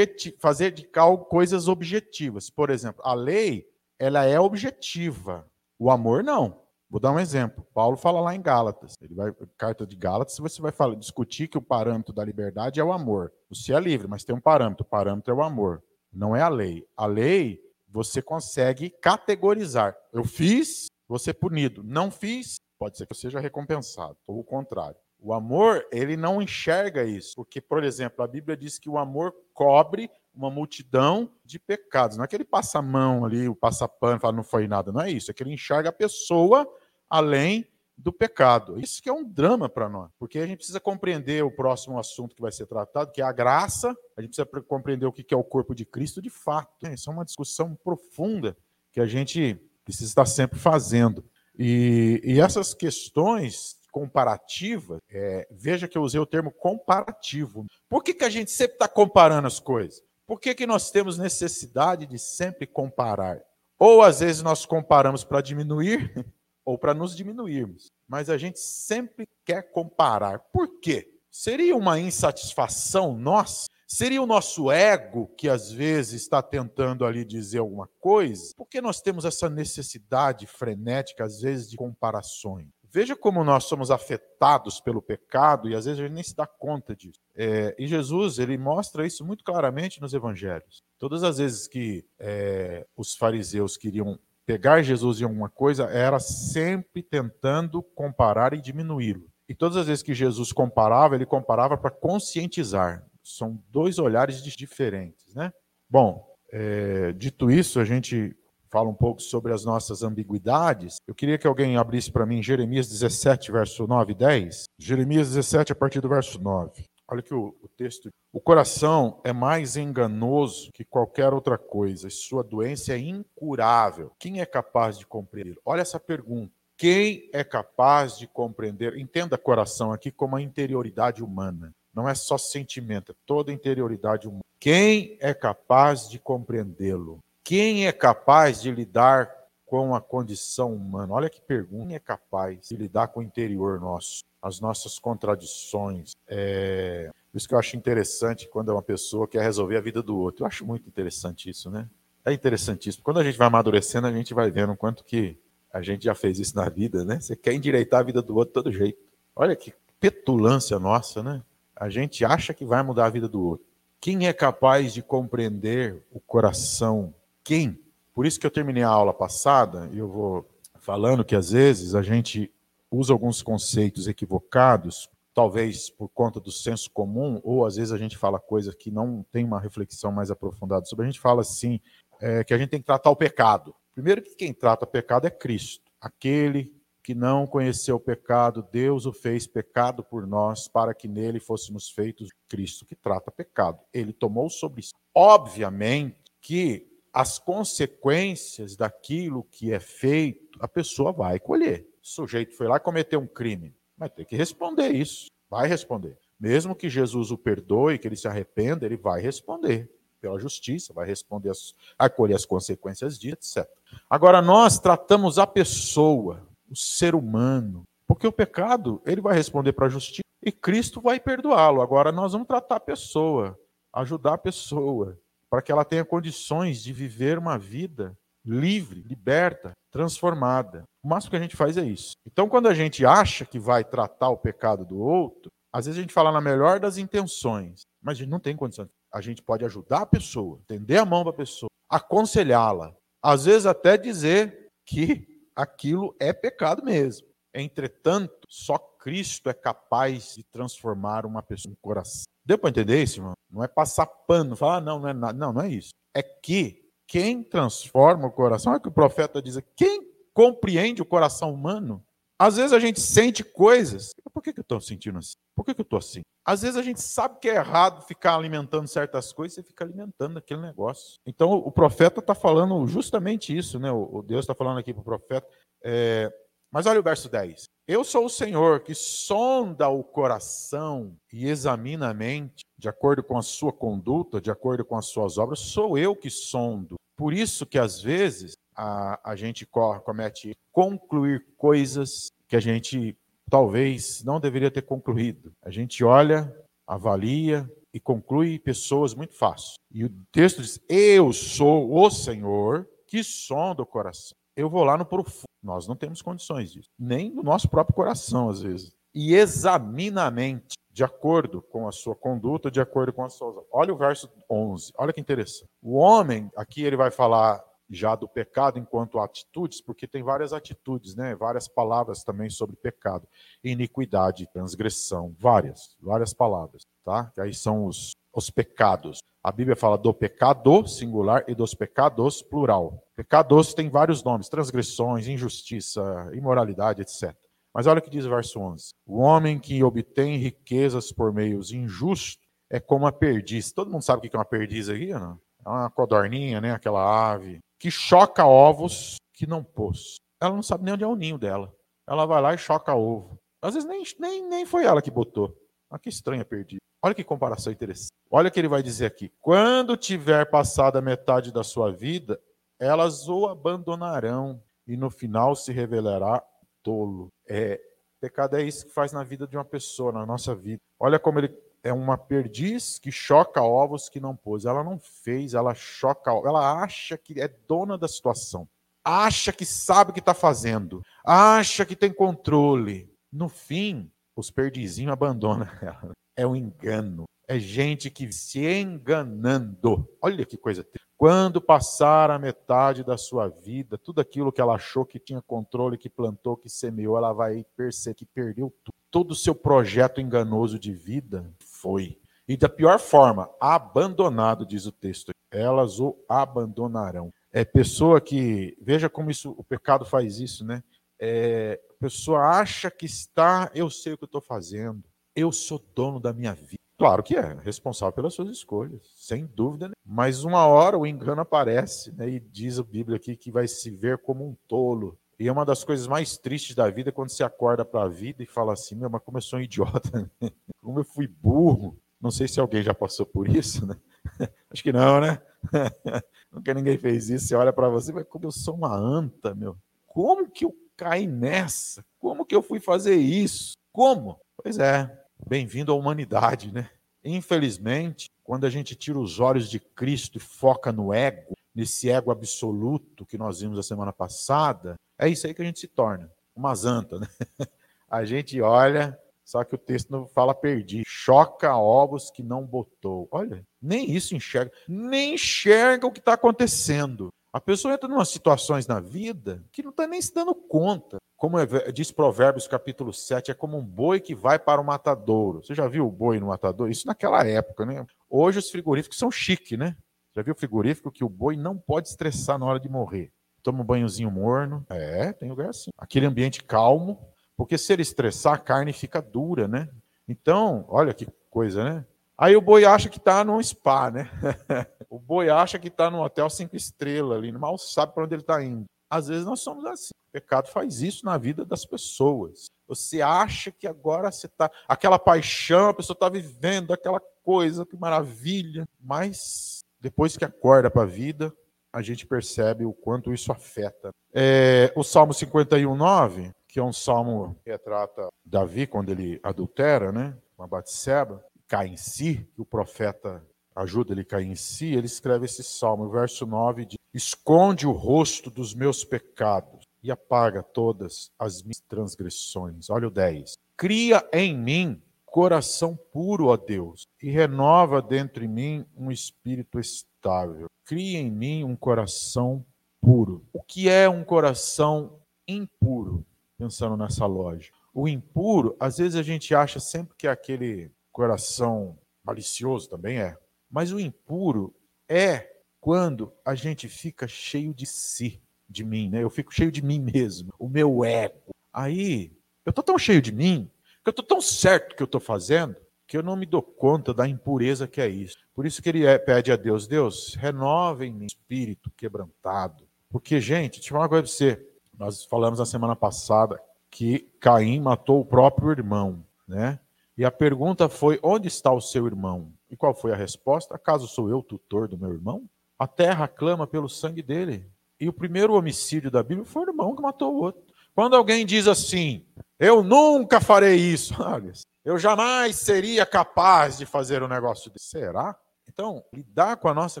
[0.38, 2.50] fazer de algo coisas objetivas.
[2.50, 3.66] Por exemplo, a lei,
[3.98, 5.50] ela é objetiva.
[5.78, 6.61] O amor, não.
[6.92, 7.66] Vou dar um exemplo.
[7.72, 8.92] Paulo fala lá em Gálatas.
[9.00, 12.84] Ele vai, carta de Gálatas, você vai falar, discutir que o parâmetro da liberdade é
[12.84, 13.32] o amor.
[13.48, 14.84] Você é livre, mas tem um parâmetro.
[14.84, 15.82] O parâmetro é o amor.
[16.12, 16.86] Não é a lei.
[16.94, 17.58] A lei,
[17.88, 19.96] você consegue categorizar.
[20.12, 21.82] Eu fiz, vou ser punido.
[21.82, 24.18] Não fiz, pode ser que eu seja recompensado.
[24.26, 25.00] Ou o contrário.
[25.18, 29.32] O amor, ele não enxerga isso, porque, por exemplo, a Bíblia diz que o amor
[29.54, 32.18] cobre uma multidão de pecados.
[32.18, 34.92] Não é que ele passa a mão ali, o passa pano, fala não foi nada,
[34.92, 35.30] não é isso.
[35.30, 36.68] É que ele enxerga a pessoa
[37.12, 38.80] além do pecado.
[38.80, 42.34] Isso que é um drama para nós, porque a gente precisa compreender o próximo assunto
[42.34, 43.94] que vai ser tratado, que é a graça.
[44.16, 46.88] A gente precisa compreender o que é o corpo de Cristo de fato.
[46.88, 48.56] Isso é uma discussão profunda
[48.90, 51.22] que a gente precisa estar sempre fazendo.
[51.58, 57.66] E, e essas questões comparativa, é, veja que eu usei o termo comparativo.
[57.90, 60.02] Por que, que a gente sempre está comparando as coisas?
[60.26, 63.38] Por que, que nós temos necessidade de sempre comparar?
[63.78, 66.24] Ou às vezes nós comparamos para diminuir,
[66.64, 67.90] ou para nos diminuirmos.
[68.08, 70.38] Mas a gente sempre quer comparar.
[70.52, 71.08] Por quê?
[71.30, 73.66] Seria uma insatisfação nossa?
[73.86, 78.54] Seria o nosso ego que às vezes está tentando ali dizer alguma coisa?
[78.56, 82.68] Por que nós temos essa necessidade frenética, às vezes, de comparações?
[82.90, 86.46] Veja como nós somos afetados pelo pecado e às vezes a gente nem se dá
[86.46, 87.18] conta disso.
[87.34, 90.82] É, e Jesus, ele mostra isso muito claramente nos evangelhos.
[90.98, 97.02] Todas as vezes que é, os fariseus queriam pegar Jesus em alguma coisa, era sempre
[97.02, 99.26] tentando comparar e diminuí-lo.
[99.48, 103.04] E todas as vezes que Jesus comparava, ele comparava para conscientizar.
[103.22, 105.52] São dois olhares diferentes, né?
[105.88, 108.34] Bom, é, dito isso, a gente
[108.72, 112.88] fala um pouco sobre as nossas ambiguidades, eu queria que alguém abrisse para mim Jeremias
[112.88, 114.64] 17, verso 9 e 10.
[114.78, 116.86] Jeremias 17, a partir do verso 9.
[117.12, 118.08] Olha que o, o texto.
[118.32, 124.12] O coração é mais enganoso que qualquer outra coisa, sua doença é incurável.
[124.18, 125.58] Quem é capaz de compreender?
[125.62, 126.50] Olha essa pergunta.
[126.74, 128.96] Quem é capaz de compreender?
[128.96, 131.74] Entenda coração aqui como a interioridade humana.
[131.94, 134.44] Não é só sentimento, é toda a interioridade humana.
[134.58, 137.18] Quem é capaz de compreendê-lo?
[137.44, 139.30] Quem é capaz de lidar
[139.72, 141.14] com a condição humana?
[141.14, 141.86] Olha que pergunta.
[141.86, 146.12] Quem é capaz de lidar com o interior nosso, as nossas contradições?
[146.28, 147.08] É...
[147.30, 150.42] Por isso que eu acho interessante quando uma pessoa quer resolver a vida do outro.
[150.42, 151.88] Eu acho muito interessante isso, né?
[152.22, 153.02] É interessantíssimo.
[153.02, 155.38] Quando a gente vai amadurecendo, a gente vai vendo o quanto que
[155.72, 157.18] a gente já fez isso na vida, né?
[157.18, 158.98] Você quer endireitar a vida do outro todo jeito.
[159.34, 161.42] Olha que petulância nossa, né?
[161.74, 163.64] A gente acha que vai mudar a vida do outro.
[163.98, 167.81] Quem é capaz de compreender o coração quem.
[168.14, 171.94] Por isso que eu terminei a aula passada e eu vou falando que às vezes
[171.94, 172.52] a gente
[172.90, 178.18] usa alguns conceitos equivocados, talvez por conta do senso comum, ou às vezes a gente
[178.18, 181.06] fala coisas que não tem uma reflexão mais aprofundada sobre.
[181.06, 181.80] A gente fala assim
[182.20, 183.74] é, que a gente tem que tratar o pecado.
[183.94, 189.12] Primeiro que quem trata pecado é Cristo, aquele que não conheceu o pecado, Deus o
[189.12, 193.80] fez pecado por nós, para que nele fôssemos feitos Cristo, que trata pecado.
[193.92, 194.92] Ele tomou sobre si.
[195.14, 201.86] Obviamente que as consequências daquilo que é feito, a pessoa vai colher.
[202.02, 206.16] O sujeito foi lá e cometeu um crime, vai ter que responder isso, vai responder.
[206.40, 209.88] Mesmo que Jesus o perdoe, que ele se arrependa, ele vai responder
[210.20, 213.68] pela justiça, vai responder, as, acolher as consequências disso, etc.
[214.08, 219.86] Agora, nós tratamos a pessoa, o ser humano, porque o pecado, ele vai responder para
[219.86, 221.82] a justiça e Cristo vai perdoá-lo.
[221.82, 223.58] Agora, nós vamos tratar a pessoa,
[223.92, 225.18] ajudar a pessoa,
[225.52, 230.84] para que ela tenha condições de viver uma vida livre, liberta, transformada.
[231.04, 232.12] O máximo que a gente faz é isso.
[232.26, 236.00] Então, quando a gente acha que vai tratar o pecado do outro, às vezes a
[236.00, 238.88] gente fala na melhor das intenções, mas a gente não tem condição.
[239.12, 243.66] A gente pode ajudar a pessoa, tender a mão para a pessoa, aconselhá-la, às vezes
[243.66, 247.28] até dizer que aquilo é pecado mesmo.
[247.54, 252.24] Entretanto, só Cristo é capaz de transformar uma pessoa, um coração.
[252.44, 253.34] Deu para entender isso, irmão?
[253.50, 255.38] Não é passar pano, falar, ah, não, não é nada.
[255.38, 255.90] Não, não é isso.
[256.14, 261.52] É que quem transforma o coração, é que o profeta diz, quem compreende o coração
[261.52, 262.02] humano,
[262.38, 264.10] às vezes a gente sente coisas.
[264.32, 265.34] Por que, que eu estou sentindo assim?
[265.54, 266.22] Por que, que eu estou assim?
[266.44, 270.38] Às vezes a gente sabe que é errado ficar alimentando certas coisas, você fica alimentando
[270.38, 271.20] aquele negócio.
[271.24, 273.92] Então o profeta está falando justamente isso, né?
[273.92, 275.46] O Deus está falando aqui para o profeta.
[275.84, 276.32] É...
[276.72, 277.64] Mas olha o verso 10.
[277.86, 283.36] Eu sou o Senhor que sonda o coração e examina a mente, de acordo com
[283.36, 286.94] a sua conduta, de acordo com as suas obras, sou eu que sondo.
[287.14, 293.14] Por isso que às vezes a, a gente comete concluir coisas que a gente
[293.50, 295.52] talvez não deveria ter concluído.
[295.60, 296.50] A gente olha,
[296.86, 299.74] avalia, e conclui pessoas muito fácil.
[299.90, 304.36] E o texto diz: Eu sou o Senhor que sonda o coração.
[304.56, 305.46] Eu vou lá no profundo.
[305.62, 308.92] Nós não temos condições disso, nem no nosso próprio coração, às vezes.
[309.14, 313.64] E examina a mente, de acordo com a sua conduta, de acordo com a sua.
[313.70, 315.70] Olha o verso 11, olha que interessante.
[315.80, 321.14] O homem, aqui ele vai falar já do pecado enquanto atitudes, porque tem várias atitudes,
[321.14, 321.36] né?
[321.36, 323.28] Várias palavras também sobre pecado,
[323.62, 327.30] iniquidade, transgressão, várias, várias palavras, tá?
[327.34, 329.18] Que aí são os, os pecados.
[329.42, 333.02] A Bíblia fala do pecado singular e dos pecados plural.
[333.16, 337.34] Pecados tem vários nomes: transgressões, injustiça, imoralidade, etc.
[337.74, 341.72] Mas olha o que diz o verso 11: O homem que obtém riquezas por meios
[341.72, 342.38] injustos
[342.70, 343.72] é como a perdiz.
[343.72, 345.38] Todo mundo sabe o que é uma perdiz aqui, não?
[345.64, 346.72] É uma codorninha, né?
[346.72, 350.20] Aquela ave que choca ovos que não pôs.
[350.40, 351.74] Ela não sabe nem onde é o ninho dela.
[352.08, 353.38] Ela vai lá e choca ovo.
[353.60, 355.56] Às vezes nem, nem, nem foi ela que botou.
[355.90, 356.80] Mas que estranha perdida.
[357.02, 358.12] Olha que comparação interessante.
[358.30, 359.32] Olha o que ele vai dizer aqui.
[359.40, 362.40] Quando tiver passado a metade da sua vida,
[362.78, 366.42] elas o abandonarão e no final se revelará
[366.82, 367.28] tolo.
[367.48, 367.80] É,
[368.20, 370.80] pecado é isso que faz na vida de uma pessoa, na nossa vida.
[370.98, 374.64] Olha como ele é uma perdiz que choca ovos que não pôs.
[374.64, 378.68] Ela não fez, ela choca, ela acha que é dona da situação,
[379.04, 383.12] acha que sabe o que está fazendo, acha que tem controle.
[383.32, 386.12] No fim, os perdizinhos abandonam ela.
[386.36, 387.24] É um engano.
[387.46, 390.08] É gente que se enganando.
[390.20, 390.86] Olha que coisa.
[391.16, 395.98] Quando passar a metade da sua vida, tudo aquilo que ela achou que tinha controle,
[395.98, 398.94] que plantou, que semeou, ela vai perceber que perdeu tudo.
[399.10, 402.18] Todo o seu projeto enganoso de vida foi.
[402.48, 405.32] E da pior forma, abandonado, diz o texto.
[405.50, 407.32] Elas o abandonarão.
[407.52, 410.82] É pessoa que, veja como isso, o pecado faz isso, né?
[411.20, 416.20] É, pessoa acha que está, eu sei o que eu estou fazendo, eu sou dono
[416.20, 416.82] da minha vida.
[416.98, 419.88] Claro que é, responsável pelas suas escolhas, sem dúvida.
[419.88, 419.94] Né?
[420.04, 422.28] Mas uma hora o engano aparece, né?
[422.28, 425.18] e diz a Bíblia aqui que vai se ver como um tolo.
[425.38, 428.42] E é uma das coisas mais tristes da vida quando você acorda para a vida
[428.42, 430.50] e fala assim: meu, mas como eu sou um idiota, né?
[430.80, 431.98] como eu fui burro.
[432.20, 433.96] Não sei se alguém já passou por isso, né?
[434.70, 435.42] Acho que não, né?
[436.52, 437.48] Nunca ninguém fez isso.
[437.48, 439.76] Você olha para você, mas como eu sou uma anta, meu.
[440.06, 442.04] Como que eu caí nessa?
[442.20, 443.72] Como que eu fui fazer isso?
[443.92, 444.38] Como?
[444.62, 446.90] Pois é, bem-vindo à humanidade, né?
[447.24, 452.30] Infelizmente, quando a gente tira os olhos de Cristo e foca no ego, nesse ego
[452.30, 456.30] absoluto que nós vimos a semana passada, é isso aí que a gente se torna,
[456.54, 457.26] uma zanta, né?
[458.10, 463.26] A gente olha, só que o texto não fala perdi, choca ovos que não botou.
[463.30, 467.30] Olha, nem isso enxerga, nem enxerga o que está acontecendo.
[467.52, 471.18] A pessoa entra em umas situações na vida que não está nem se dando conta.
[471.36, 475.62] Como é, diz Provérbios capítulo 7, é como um boi que vai para o matadouro.
[475.62, 476.90] Você já viu o boi no matadouro?
[476.90, 478.06] Isso naquela época, né?
[478.30, 479.94] Hoje os frigoríficos são chique, né?
[480.34, 483.30] Já viu o frigorífico que o boi não pode estressar na hora de morrer?
[483.62, 484.86] Toma um banhozinho morno.
[484.88, 485.90] É, tem lugar assim.
[485.98, 487.20] Aquele ambiente calmo,
[487.54, 489.90] porque se ele estressar, a carne fica dura, né?
[490.26, 492.06] Então, olha que coisa, né?
[492.36, 494.30] Aí o boi acha que está num spa, né?
[495.08, 498.42] o boi acha que está num hotel cinco estrelas ali, mal sabe para onde ele
[498.42, 498.84] está indo.
[499.10, 500.10] Às vezes nós somos assim.
[500.12, 502.70] O pecado faz isso na vida das pessoas.
[502.88, 504.70] Você acha que agora você está.
[504.88, 508.88] Aquela paixão, a pessoa está vivendo aquela coisa, que maravilha.
[508.98, 511.54] Mas depois que acorda para a vida,
[511.92, 514.10] a gente percebe o quanto isso afeta.
[514.32, 520.10] É, o Salmo 51, 9, que é um salmo que retrata Davi quando ele adultera,
[520.10, 520.34] né?
[520.56, 523.42] Com a Batseba cai em si, que o profeta
[523.74, 527.92] ajuda ele a cair em si, ele escreve esse salmo, verso 9, diz, esconde o
[527.92, 532.90] rosto dos meus pecados e apaga todas as minhas transgressões.
[532.90, 533.54] Olha o 10.
[533.74, 540.66] Cria em mim coração puro, ó Deus, e renova dentro de mim um espírito estável.
[540.84, 542.62] Cria em mim um coração
[543.00, 543.46] puro.
[543.50, 546.22] O que é um coração impuro?
[546.58, 547.74] Pensando nessa lógica.
[547.94, 553.36] O impuro, às vezes a gente acha sempre que é aquele coração malicioso também é.
[553.70, 554.74] Mas o impuro
[555.08, 559.22] é quando a gente fica cheio de si, de mim, né?
[559.22, 561.50] Eu fico cheio de mim mesmo, o meu ego.
[561.72, 562.32] Aí,
[562.64, 563.70] eu tô tão cheio de mim,
[564.02, 567.14] que eu tô tão certo que eu tô fazendo, que eu não me dou conta
[567.14, 568.36] da impureza que é isso.
[568.54, 572.86] Por isso que ele é, pede a Deus, Deus, renova em mim espírito quebrantado.
[573.10, 574.66] Porque, gente, deixa eu falar uma coisa para você.
[574.98, 579.80] Nós falamos na semana passada que Caim matou o próprio irmão, né?
[580.16, 582.52] E a pergunta foi: onde está o seu irmão?
[582.70, 583.74] E qual foi a resposta?
[583.74, 585.48] Acaso sou eu tutor do meu irmão?
[585.78, 587.70] A terra clama pelo sangue dele.
[587.98, 590.62] E o primeiro homicídio da Bíblia foi o irmão que matou o outro.
[590.94, 592.26] Quando alguém diz assim,
[592.58, 594.14] Eu nunca farei isso.
[594.84, 597.86] Eu jamais seria capaz de fazer um negócio desse.
[597.86, 598.36] Será?
[598.68, 600.00] Então, lidar com a nossa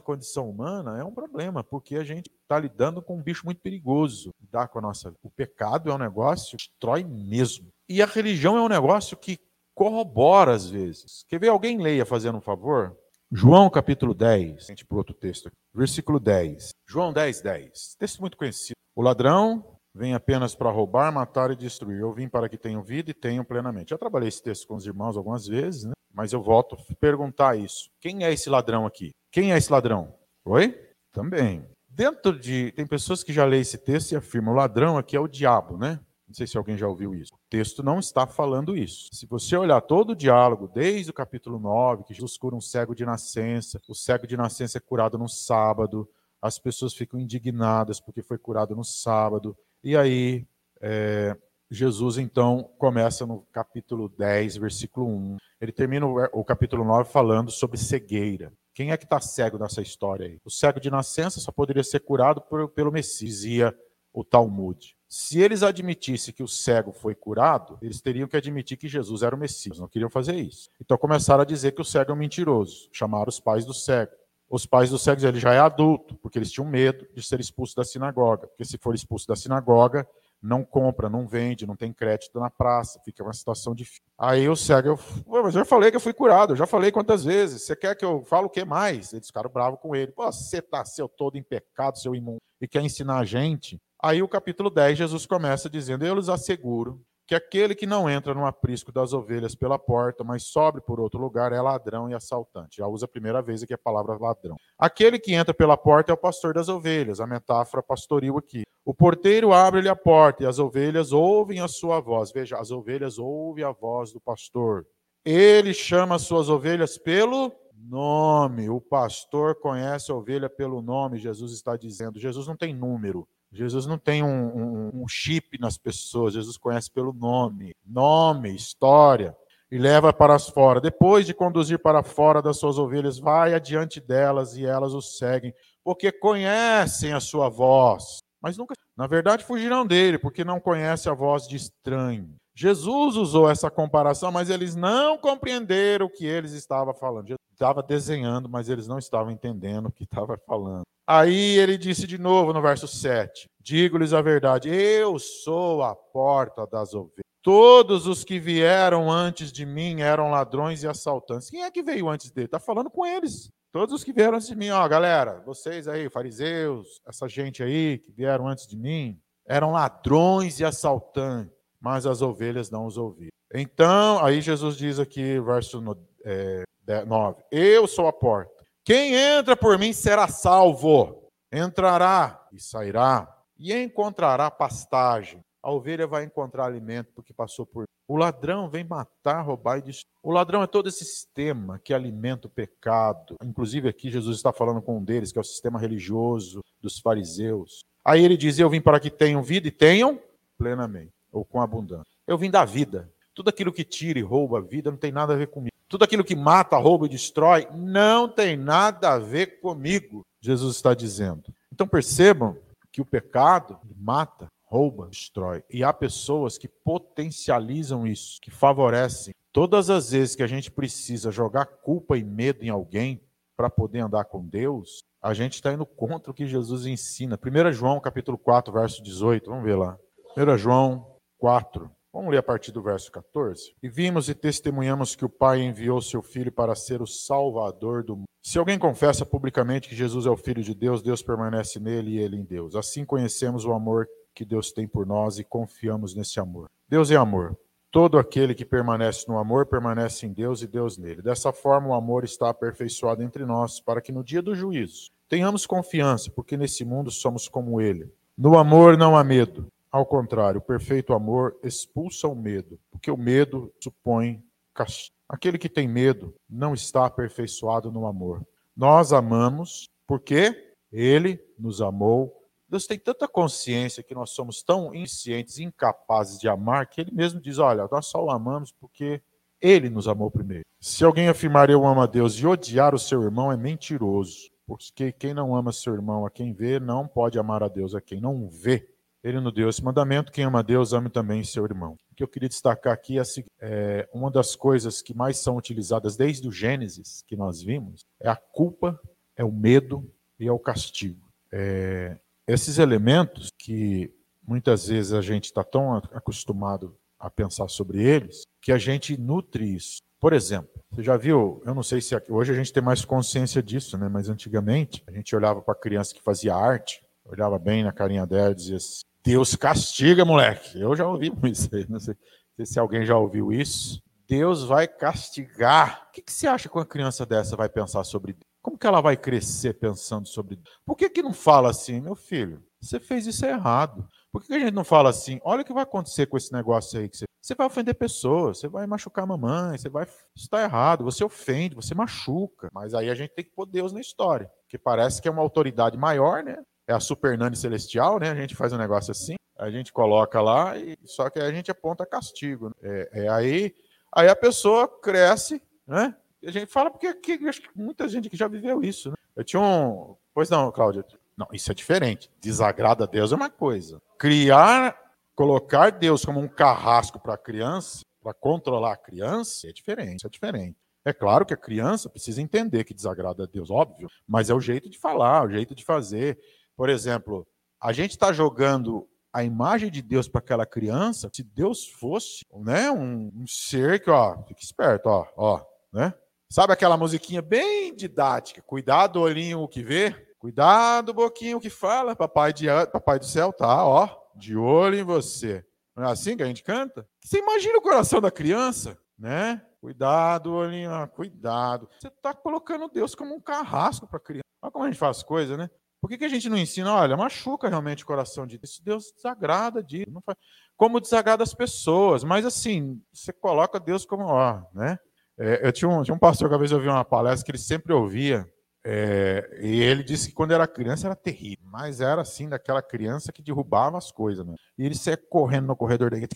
[0.00, 4.30] condição humana é um problema, porque a gente está lidando com um bicho muito perigoso.
[4.40, 5.14] Lidar com a nossa.
[5.22, 7.68] O pecado é um negócio que destrói mesmo.
[7.88, 9.38] E a religião é um negócio que
[9.74, 11.24] corrobora às vezes.
[11.28, 12.96] Quer ver alguém leia fazendo um favor?
[13.30, 15.50] João capítulo 10, a gente para outro texto.
[15.74, 16.70] Versículo 10.
[16.86, 17.96] João 10, 10.
[17.98, 18.76] Texto muito conhecido.
[18.94, 22.00] O ladrão vem apenas para roubar, matar e destruir.
[22.00, 23.90] Eu vim para que tenham vida e tenham plenamente.
[23.90, 25.92] Já trabalhei esse texto com os irmãos algumas vezes, né?
[26.12, 27.88] mas eu volto a perguntar isso.
[28.00, 29.10] Quem é esse ladrão aqui?
[29.30, 30.14] Quem é esse ladrão?
[30.44, 30.78] Oi?
[31.10, 31.66] Também.
[31.88, 32.72] Dentro de.
[32.72, 35.76] Tem pessoas que já leem esse texto e afirmam: o ladrão aqui é o diabo,
[35.78, 36.00] né?
[36.26, 37.32] Não sei se alguém já ouviu isso.
[37.52, 39.10] Texto não está falando isso.
[39.12, 42.94] Se você olhar todo o diálogo, desde o capítulo 9, que Jesus cura um cego
[42.94, 46.08] de nascença, o cego de nascença é curado no sábado,
[46.40, 49.54] as pessoas ficam indignadas porque foi curado no sábado.
[49.84, 50.46] E aí,
[50.80, 51.36] é,
[51.70, 55.36] Jesus então começa no capítulo 10, versículo 1.
[55.60, 58.50] Ele termina o, o capítulo 9 falando sobre cegueira.
[58.72, 60.40] Quem é que está cego nessa história aí?
[60.42, 63.78] O cego de nascença só poderia ser curado por, pelo Messias, dizia
[64.10, 64.96] o Talmud.
[65.14, 69.36] Se eles admitissem que o cego foi curado, eles teriam que admitir que Jesus era
[69.36, 69.78] o Messias.
[69.78, 70.70] Não queriam fazer isso.
[70.80, 72.88] Então começaram a dizer que o cego é um mentiroso.
[72.90, 74.10] Chamaram os pais do cego.
[74.48, 77.76] Os pais do cego ele já é adulto, porque eles tinham medo de ser expulso
[77.76, 78.46] da sinagoga.
[78.46, 80.08] Porque se for expulso da sinagoga,
[80.40, 84.02] não compra, não vende, não tem crédito na praça, fica uma situação difícil.
[84.16, 84.98] Aí o cego,
[85.28, 87.94] eu, eu já falei que eu fui curado, eu já falei quantas vezes, você quer
[87.94, 89.12] que eu fale o que mais?
[89.12, 90.10] Eles ficaram bravos com ele.
[90.16, 93.78] Você tá seu todo em pecado, seu imundo, e quer ensinar a gente?
[94.04, 98.34] Aí o capítulo 10, Jesus começa dizendo, eu lhes asseguro que aquele que não entra
[98.34, 102.78] no aprisco das ovelhas pela porta, mas sobe por outro lugar, é ladrão e assaltante.
[102.78, 104.56] Já usa a primeira vez aqui a palavra ladrão.
[104.76, 108.64] Aquele que entra pela porta é o pastor das ovelhas, a metáfora pastoril aqui.
[108.84, 112.32] O porteiro abre-lhe a porta e as ovelhas ouvem a sua voz.
[112.32, 114.84] Veja, as ovelhas ouvem a voz do pastor.
[115.24, 118.68] Ele chama as suas ovelhas pelo nome.
[118.68, 122.18] O pastor conhece a ovelha pelo nome, Jesus está dizendo.
[122.18, 123.28] Jesus não tem número.
[123.52, 129.36] Jesus não tem um, um, um, chip nas pessoas, Jesus conhece pelo nome, nome, história,
[129.70, 130.80] e leva para as fora.
[130.80, 135.52] Depois de conduzir para fora das suas ovelhas, vai adiante delas e elas o seguem,
[135.84, 138.22] porque conhecem a sua voz.
[138.40, 142.34] Mas nunca, na verdade, fugirão dele, porque não conhecem a voz de estranho.
[142.54, 147.28] Jesus usou essa comparação, mas eles não compreenderam o que eles estavam falando.
[147.28, 150.84] Jesus estava desenhando, mas eles não estavam entendendo o que estava falando.
[151.06, 156.66] Aí ele disse de novo no verso 7: Digo-lhes a verdade, eu sou a porta
[156.66, 157.22] das ovelhas.
[157.42, 161.50] Todos os que vieram antes de mim eram ladrões e assaltantes.
[161.50, 162.46] Quem é que veio antes dele?
[162.46, 163.50] Está falando com eles.
[163.72, 167.98] Todos os que vieram antes de mim, ó, galera, vocês aí, fariseus, essa gente aí
[167.98, 173.32] que vieram antes de mim, eram ladrões e assaltantes, mas as ovelhas não os ouviram.
[173.52, 175.82] Então, aí Jesus diz aqui, verso
[176.24, 176.64] é,
[177.06, 178.61] 9: Eu sou a porta.
[178.84, 181.28] Quem entra por mim será salvo.
[181.52, 185.40] Entrará e sairá e encontrará pastagem.
[185.62, 187.84] A ovelha vai encontrar alimento porque passou por.
[188.08, 190.12] O ladrão vem matar, roubar e destruir.
[190.20, 193.36] O ladrão é todo esse sistema que alimenta o pecado.
[193.44, 197.84] Inclusive, aqui Jesus está falando com um deles, que é o sistema religioso dos fariseus.
[198.04, 200.20] Aí ele diz: Eu vim para que tenham vida e tenham
[200.58, 202.12] plenamente, ou com abundância.
[202.26, 203.08] Eu vim da vida.
[203.32, 205.72] Tudo aquilo que tira e rouba a vida não tem nada a ver comigo.
[205.92, 210.94] Tudo aquilo que mata, rouba e destrói não tem nada a ver comigo, Jesus está
[210.94, 211.52] dizendo.
[211.70, 212.56] Então percebam
[212.90, 215.62] que o pecado mata, rouba, destrói.
[215.68, 219.34] E há pessoas que potencializam isso, que favorecem.
[219.52, 223.20] Todas as vezes que a gente precisa jogar culpa e medo em alguém
[223.54, 227.38] para poder andar com Deus, a gente está indo contra o que Jesus ensina.
[227.38, 229.98] 1 João capítulo 4, verso 18, vamos ver lá.
[230.38, 233.74] 1 João 4, Vamos ler a partir do verso 14.
[233.82, 238.16] E vimos e testemunhamos que o Pai enviou seu Filho para ser o Salvador do
[238.16, 238.28] mundo.
[238.42, 242.18] Se alguém confessa publicamente que Jesus é o Filho de Deus, Deus permanece nele e
[242.18, 242.76] ele em Deus.
[242.76, 246.68] Assim conhecemos o amor que Deus tem por nós e confiamos nesse amor.
[246.86, 247.56] Deus é amor.
[247.90, 251.22] Todo aquele que permanece no amor permanece em Deus e Deus nele.
[251.22, 255.64] Dessa forma, o amor está aperfeiçoado entre nós, para que no dia do juízo tenhamos
[255.64, 258.12] confiança, porque nesse mundo somos como ele.
[258.36, 259.66] No amor não há medo.
[259.92, 265.14] Ao contrário, o perfeito amor expulsa o medo, porque o medo supõe castigo.
[265.28, 268.42] Aquele que tem medo não está aperfeiçoado no amor.
[268.74, 272.32] Nós amamos porque ele nos amou.
[272.66, 277.38] Deus tem tanta consciência que nós somos tão inscientes, incapazes de amar, que ele mesmo
[277.38, 279.22] diz: Olha, nós só o amamos porque
[279.60, 280.64] ele nos amou primeiro.
[280.80, 284.50] Se alguém afirmar eu amo a Deus e odiar o seu irmão, é mentiroso.
[284.66, 288.00] Porque quem não ama seu irmão a quem vê, não pode amar a Deus a
[288.00, 288.88] quem não vê.
[289.22, 291.96] Ele nos deu esse mandamento: quem ama a Deus, ame também seu irmão.
[292.16, 293.22] que eu queria destacar aqui é,
[293.60, 298.28] é uma das coisas que mais são utilizadas desde o Gênesis, que nós vimos, é
[298.28, 299.00] a culpa,
[299.36, 301.26] é o medo e é o castigo.
[301.52, 304.12] É, esses elementos que
[304.46, 309.76] muitas vezes a gente está tão acostumado a pensar sobre eles, que a gente nutre
[309.76, 310.02] isso.
[310.18, 313.62] Por exemplo, você já viu, eu não sei se hoje a gente tem mais consciência
[313.62, 314.08] disso, né?
[314.08, 318.26] mas antigamente a gente olhava para a criança que fazia arte, olhava bem na carinha
[318.26, 320.80] dela e dizia assim, Deus castiga, moleque.
[320.80, 322.16] Eu já ouvi isso aí, não sei,
[322.64, 324.02] se alguém já ouviu isso.
[324.28, 326.06] Deus vai castigar.
[326.08, 328.50] O que, que você acha que uma criança dessa vai pensar sobre Deus?
[328.62, 330.76] Como que ela vai crescer pensando sobre Deus?
[330.86, 334.06] Por que, que não fala assim, meu filho, você fez isso errado?
[334.32, 335.40] Por que a gente não fala assim?
[335.44, 337.24] Olha o que vai acontecer com esse negócio aí que você.
[337.42, 340.04] Você vai ofender pessoas, você vai machucar a mamãe, você vai.
[340.04, 342.68] Isso está errado, você ofende, você machuca.
[342.72, 344.48] Mas aí a gente tem que pôr Deus na história.
[344.68, 346.56] Que parece que é uma autoridade maior, né?
[346.86, 348.30] É a super nani celestial, né?
[348.30, 351.70] A gente faz um negócio assim, a gente coloca lá, e só que a gente
[351.70, 352.68] aponta castigo.
[352.68, 352.74] Né?
[352.82, 353.74] É, é aí,
[354.12, 356.16] aí a pessoa cresce, né?
[356.42, 359.16] E a gente fala porque que, acho que muita gente que já viveu isso, né?
[359.36, 360.16] Eu tinha um.
[360.34, 361.04] Pois não, Cláudia.
[361.36, 362.30] Não, isso é diferente.
[362.40, 364.02] Desagrada a Deus é uma coisa.
[364.18, 364.96] Criar,
[365.34, 370.28] colocar Deus como um carrasco para a criança, para controlar a criança, é diferente, é
[370.28, 370.76] diferente.
[371.04, 374.60] É claro que a criança precisa entender que desagrada a Deus, óbvio, mas é o
[374.60, 376.38] jeito de falar, o jeito de fazer.
[376.76, 377.46] Por exemplo,
[377.80, 382.90] a gente está jogando a imagem de Deus para aquela criança, se Deus fosse, né,
[382.90, 386.14] um, um ser que, ó, fica esperto, ó, ó, né?
[386.50, 388.60] Sabe aquela musiquinha bem didática?
[388.60, 390.10] Cuidado, olhinho, o que vê.
[390.38, 392.14] Cuidado, boquinho, o que fala.
[392.14, 394.06] Papai, de, papai do céu tá, ó,
[394.36, 395.64] de olho em você.
[395.96, 397.08] Não é assim que a gente canta?
[397.24, 399.62] Você imagina o coração da criança, né?
[399.80, 401.88] Cuidado, olhinho, cuidado.
[401.98, 404.42] Você está colocando Deus como um carrasco para a criança.
[404.60, 405.70] Olha como a gente faz coisa, né?
[406.02, 406.92] Por que, que a gente não ensina?
[406.92, 408.80] Olha, machuca realmente o coração de Deus.
[408.80, 410.10] Deus desagrada disso.
[410.10, 410.36] Não faz...
[410.76, 412.24] Como desagrada as pessoas.
[412.24, 414.98] Mas assim, você coloca Deus como, ó, né?
[415.38, 417.52] É, eu tinha um, tinha um pastor que uma vez eu vi uma palestra que
[417.52, 418.46] ele sempre ouvia,
[418.84, 423.32] é, e ele disse que quando era criança era terrível, mas era assim, daquela criança
[423.32, 424.44] que derrubava as coisas.
[424.44, 424.56] Né?
[424.76, 426.28] E ele saia correndo no corredor igreja,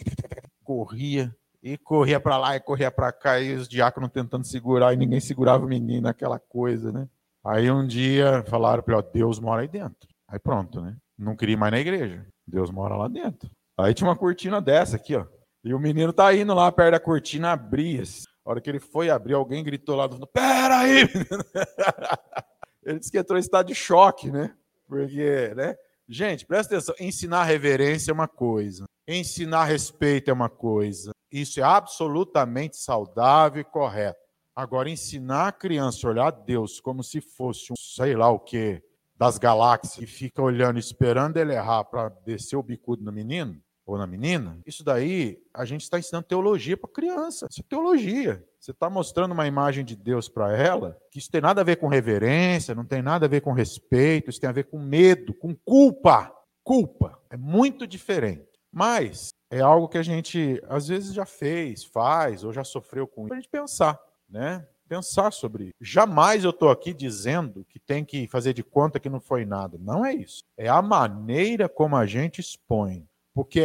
[0.63, 4.97] corria, e corria para lá e corria para cá, e os diáconos tentando segurar, e
[4.97, 7.09] ninguém segurava o menino, aquela coisa, né?
[7.47, 10.09] Aí um dia falaram para ele, Deus mora aí dentro.
[10.29, 10.97] Aí pronto, né?
[11.17, 12.27] Não queria ir mais na igreja.
[12.45, 13.49] Deus mora lá dentro.
[13.79, 15.25] Aí tinha uma cortina dessa aqui, ó.
[15.63, 18.03] E o menino tá indo lá perto da cortina, abria.
[18.45, 21.03] A hora que ele foi abrir, alguém gritou lá do fundo: Pera aí!
[22.85, 24.53] ele disse que entrou em estado de choque, né?
[24.89, 25.77] Porque, né?
[26.09, 31.13] Gente, presta atenção: ensinar reverência é uma coisa, ensinar respeito é uma coisa.
[31.31, 34.26] Isso é absolutamente saudável e correto.
[34.57, 38.83] Agora, ensinar a criança a olhar Deus como se fosse um sei lá o que
[39.15, 43.97] das galáxias e fica olhando, esperando ele errar para descer o bicudo no menino, ou
[43.97, 47.47] na menina, isso daí a gente está ensinando teologia para criança.
[47.49, 48.45] Isso é teologia.
[48.59, 51.77] Você está mostrando uma imagem de Deus para ela, que isso tem nada a ver
[51.77, 55.33] com reverência, não tem nada a ver com respeito, isso tem a ver com medo,
[55.35, 56.33] com culpa.
[56.65, 57.17] Culpa.
[57.31, 58.49] É muito diferente.
[58.73, 63.23] Mas é algo que a gente às vezes já fez, faz, ou já sofreu com
[63.23, 64.67] isso, para a gente pensar, né?
[64.89, 65.75] Pensar sobre isso.
[65.81, 69.77] Jamais eu estou aqui dizendo que tem que fazer de conta que não foi nada.
[69.81, 70.45] Não é isso.
[70.57, 73.61] É a maneira como a gente expõe porque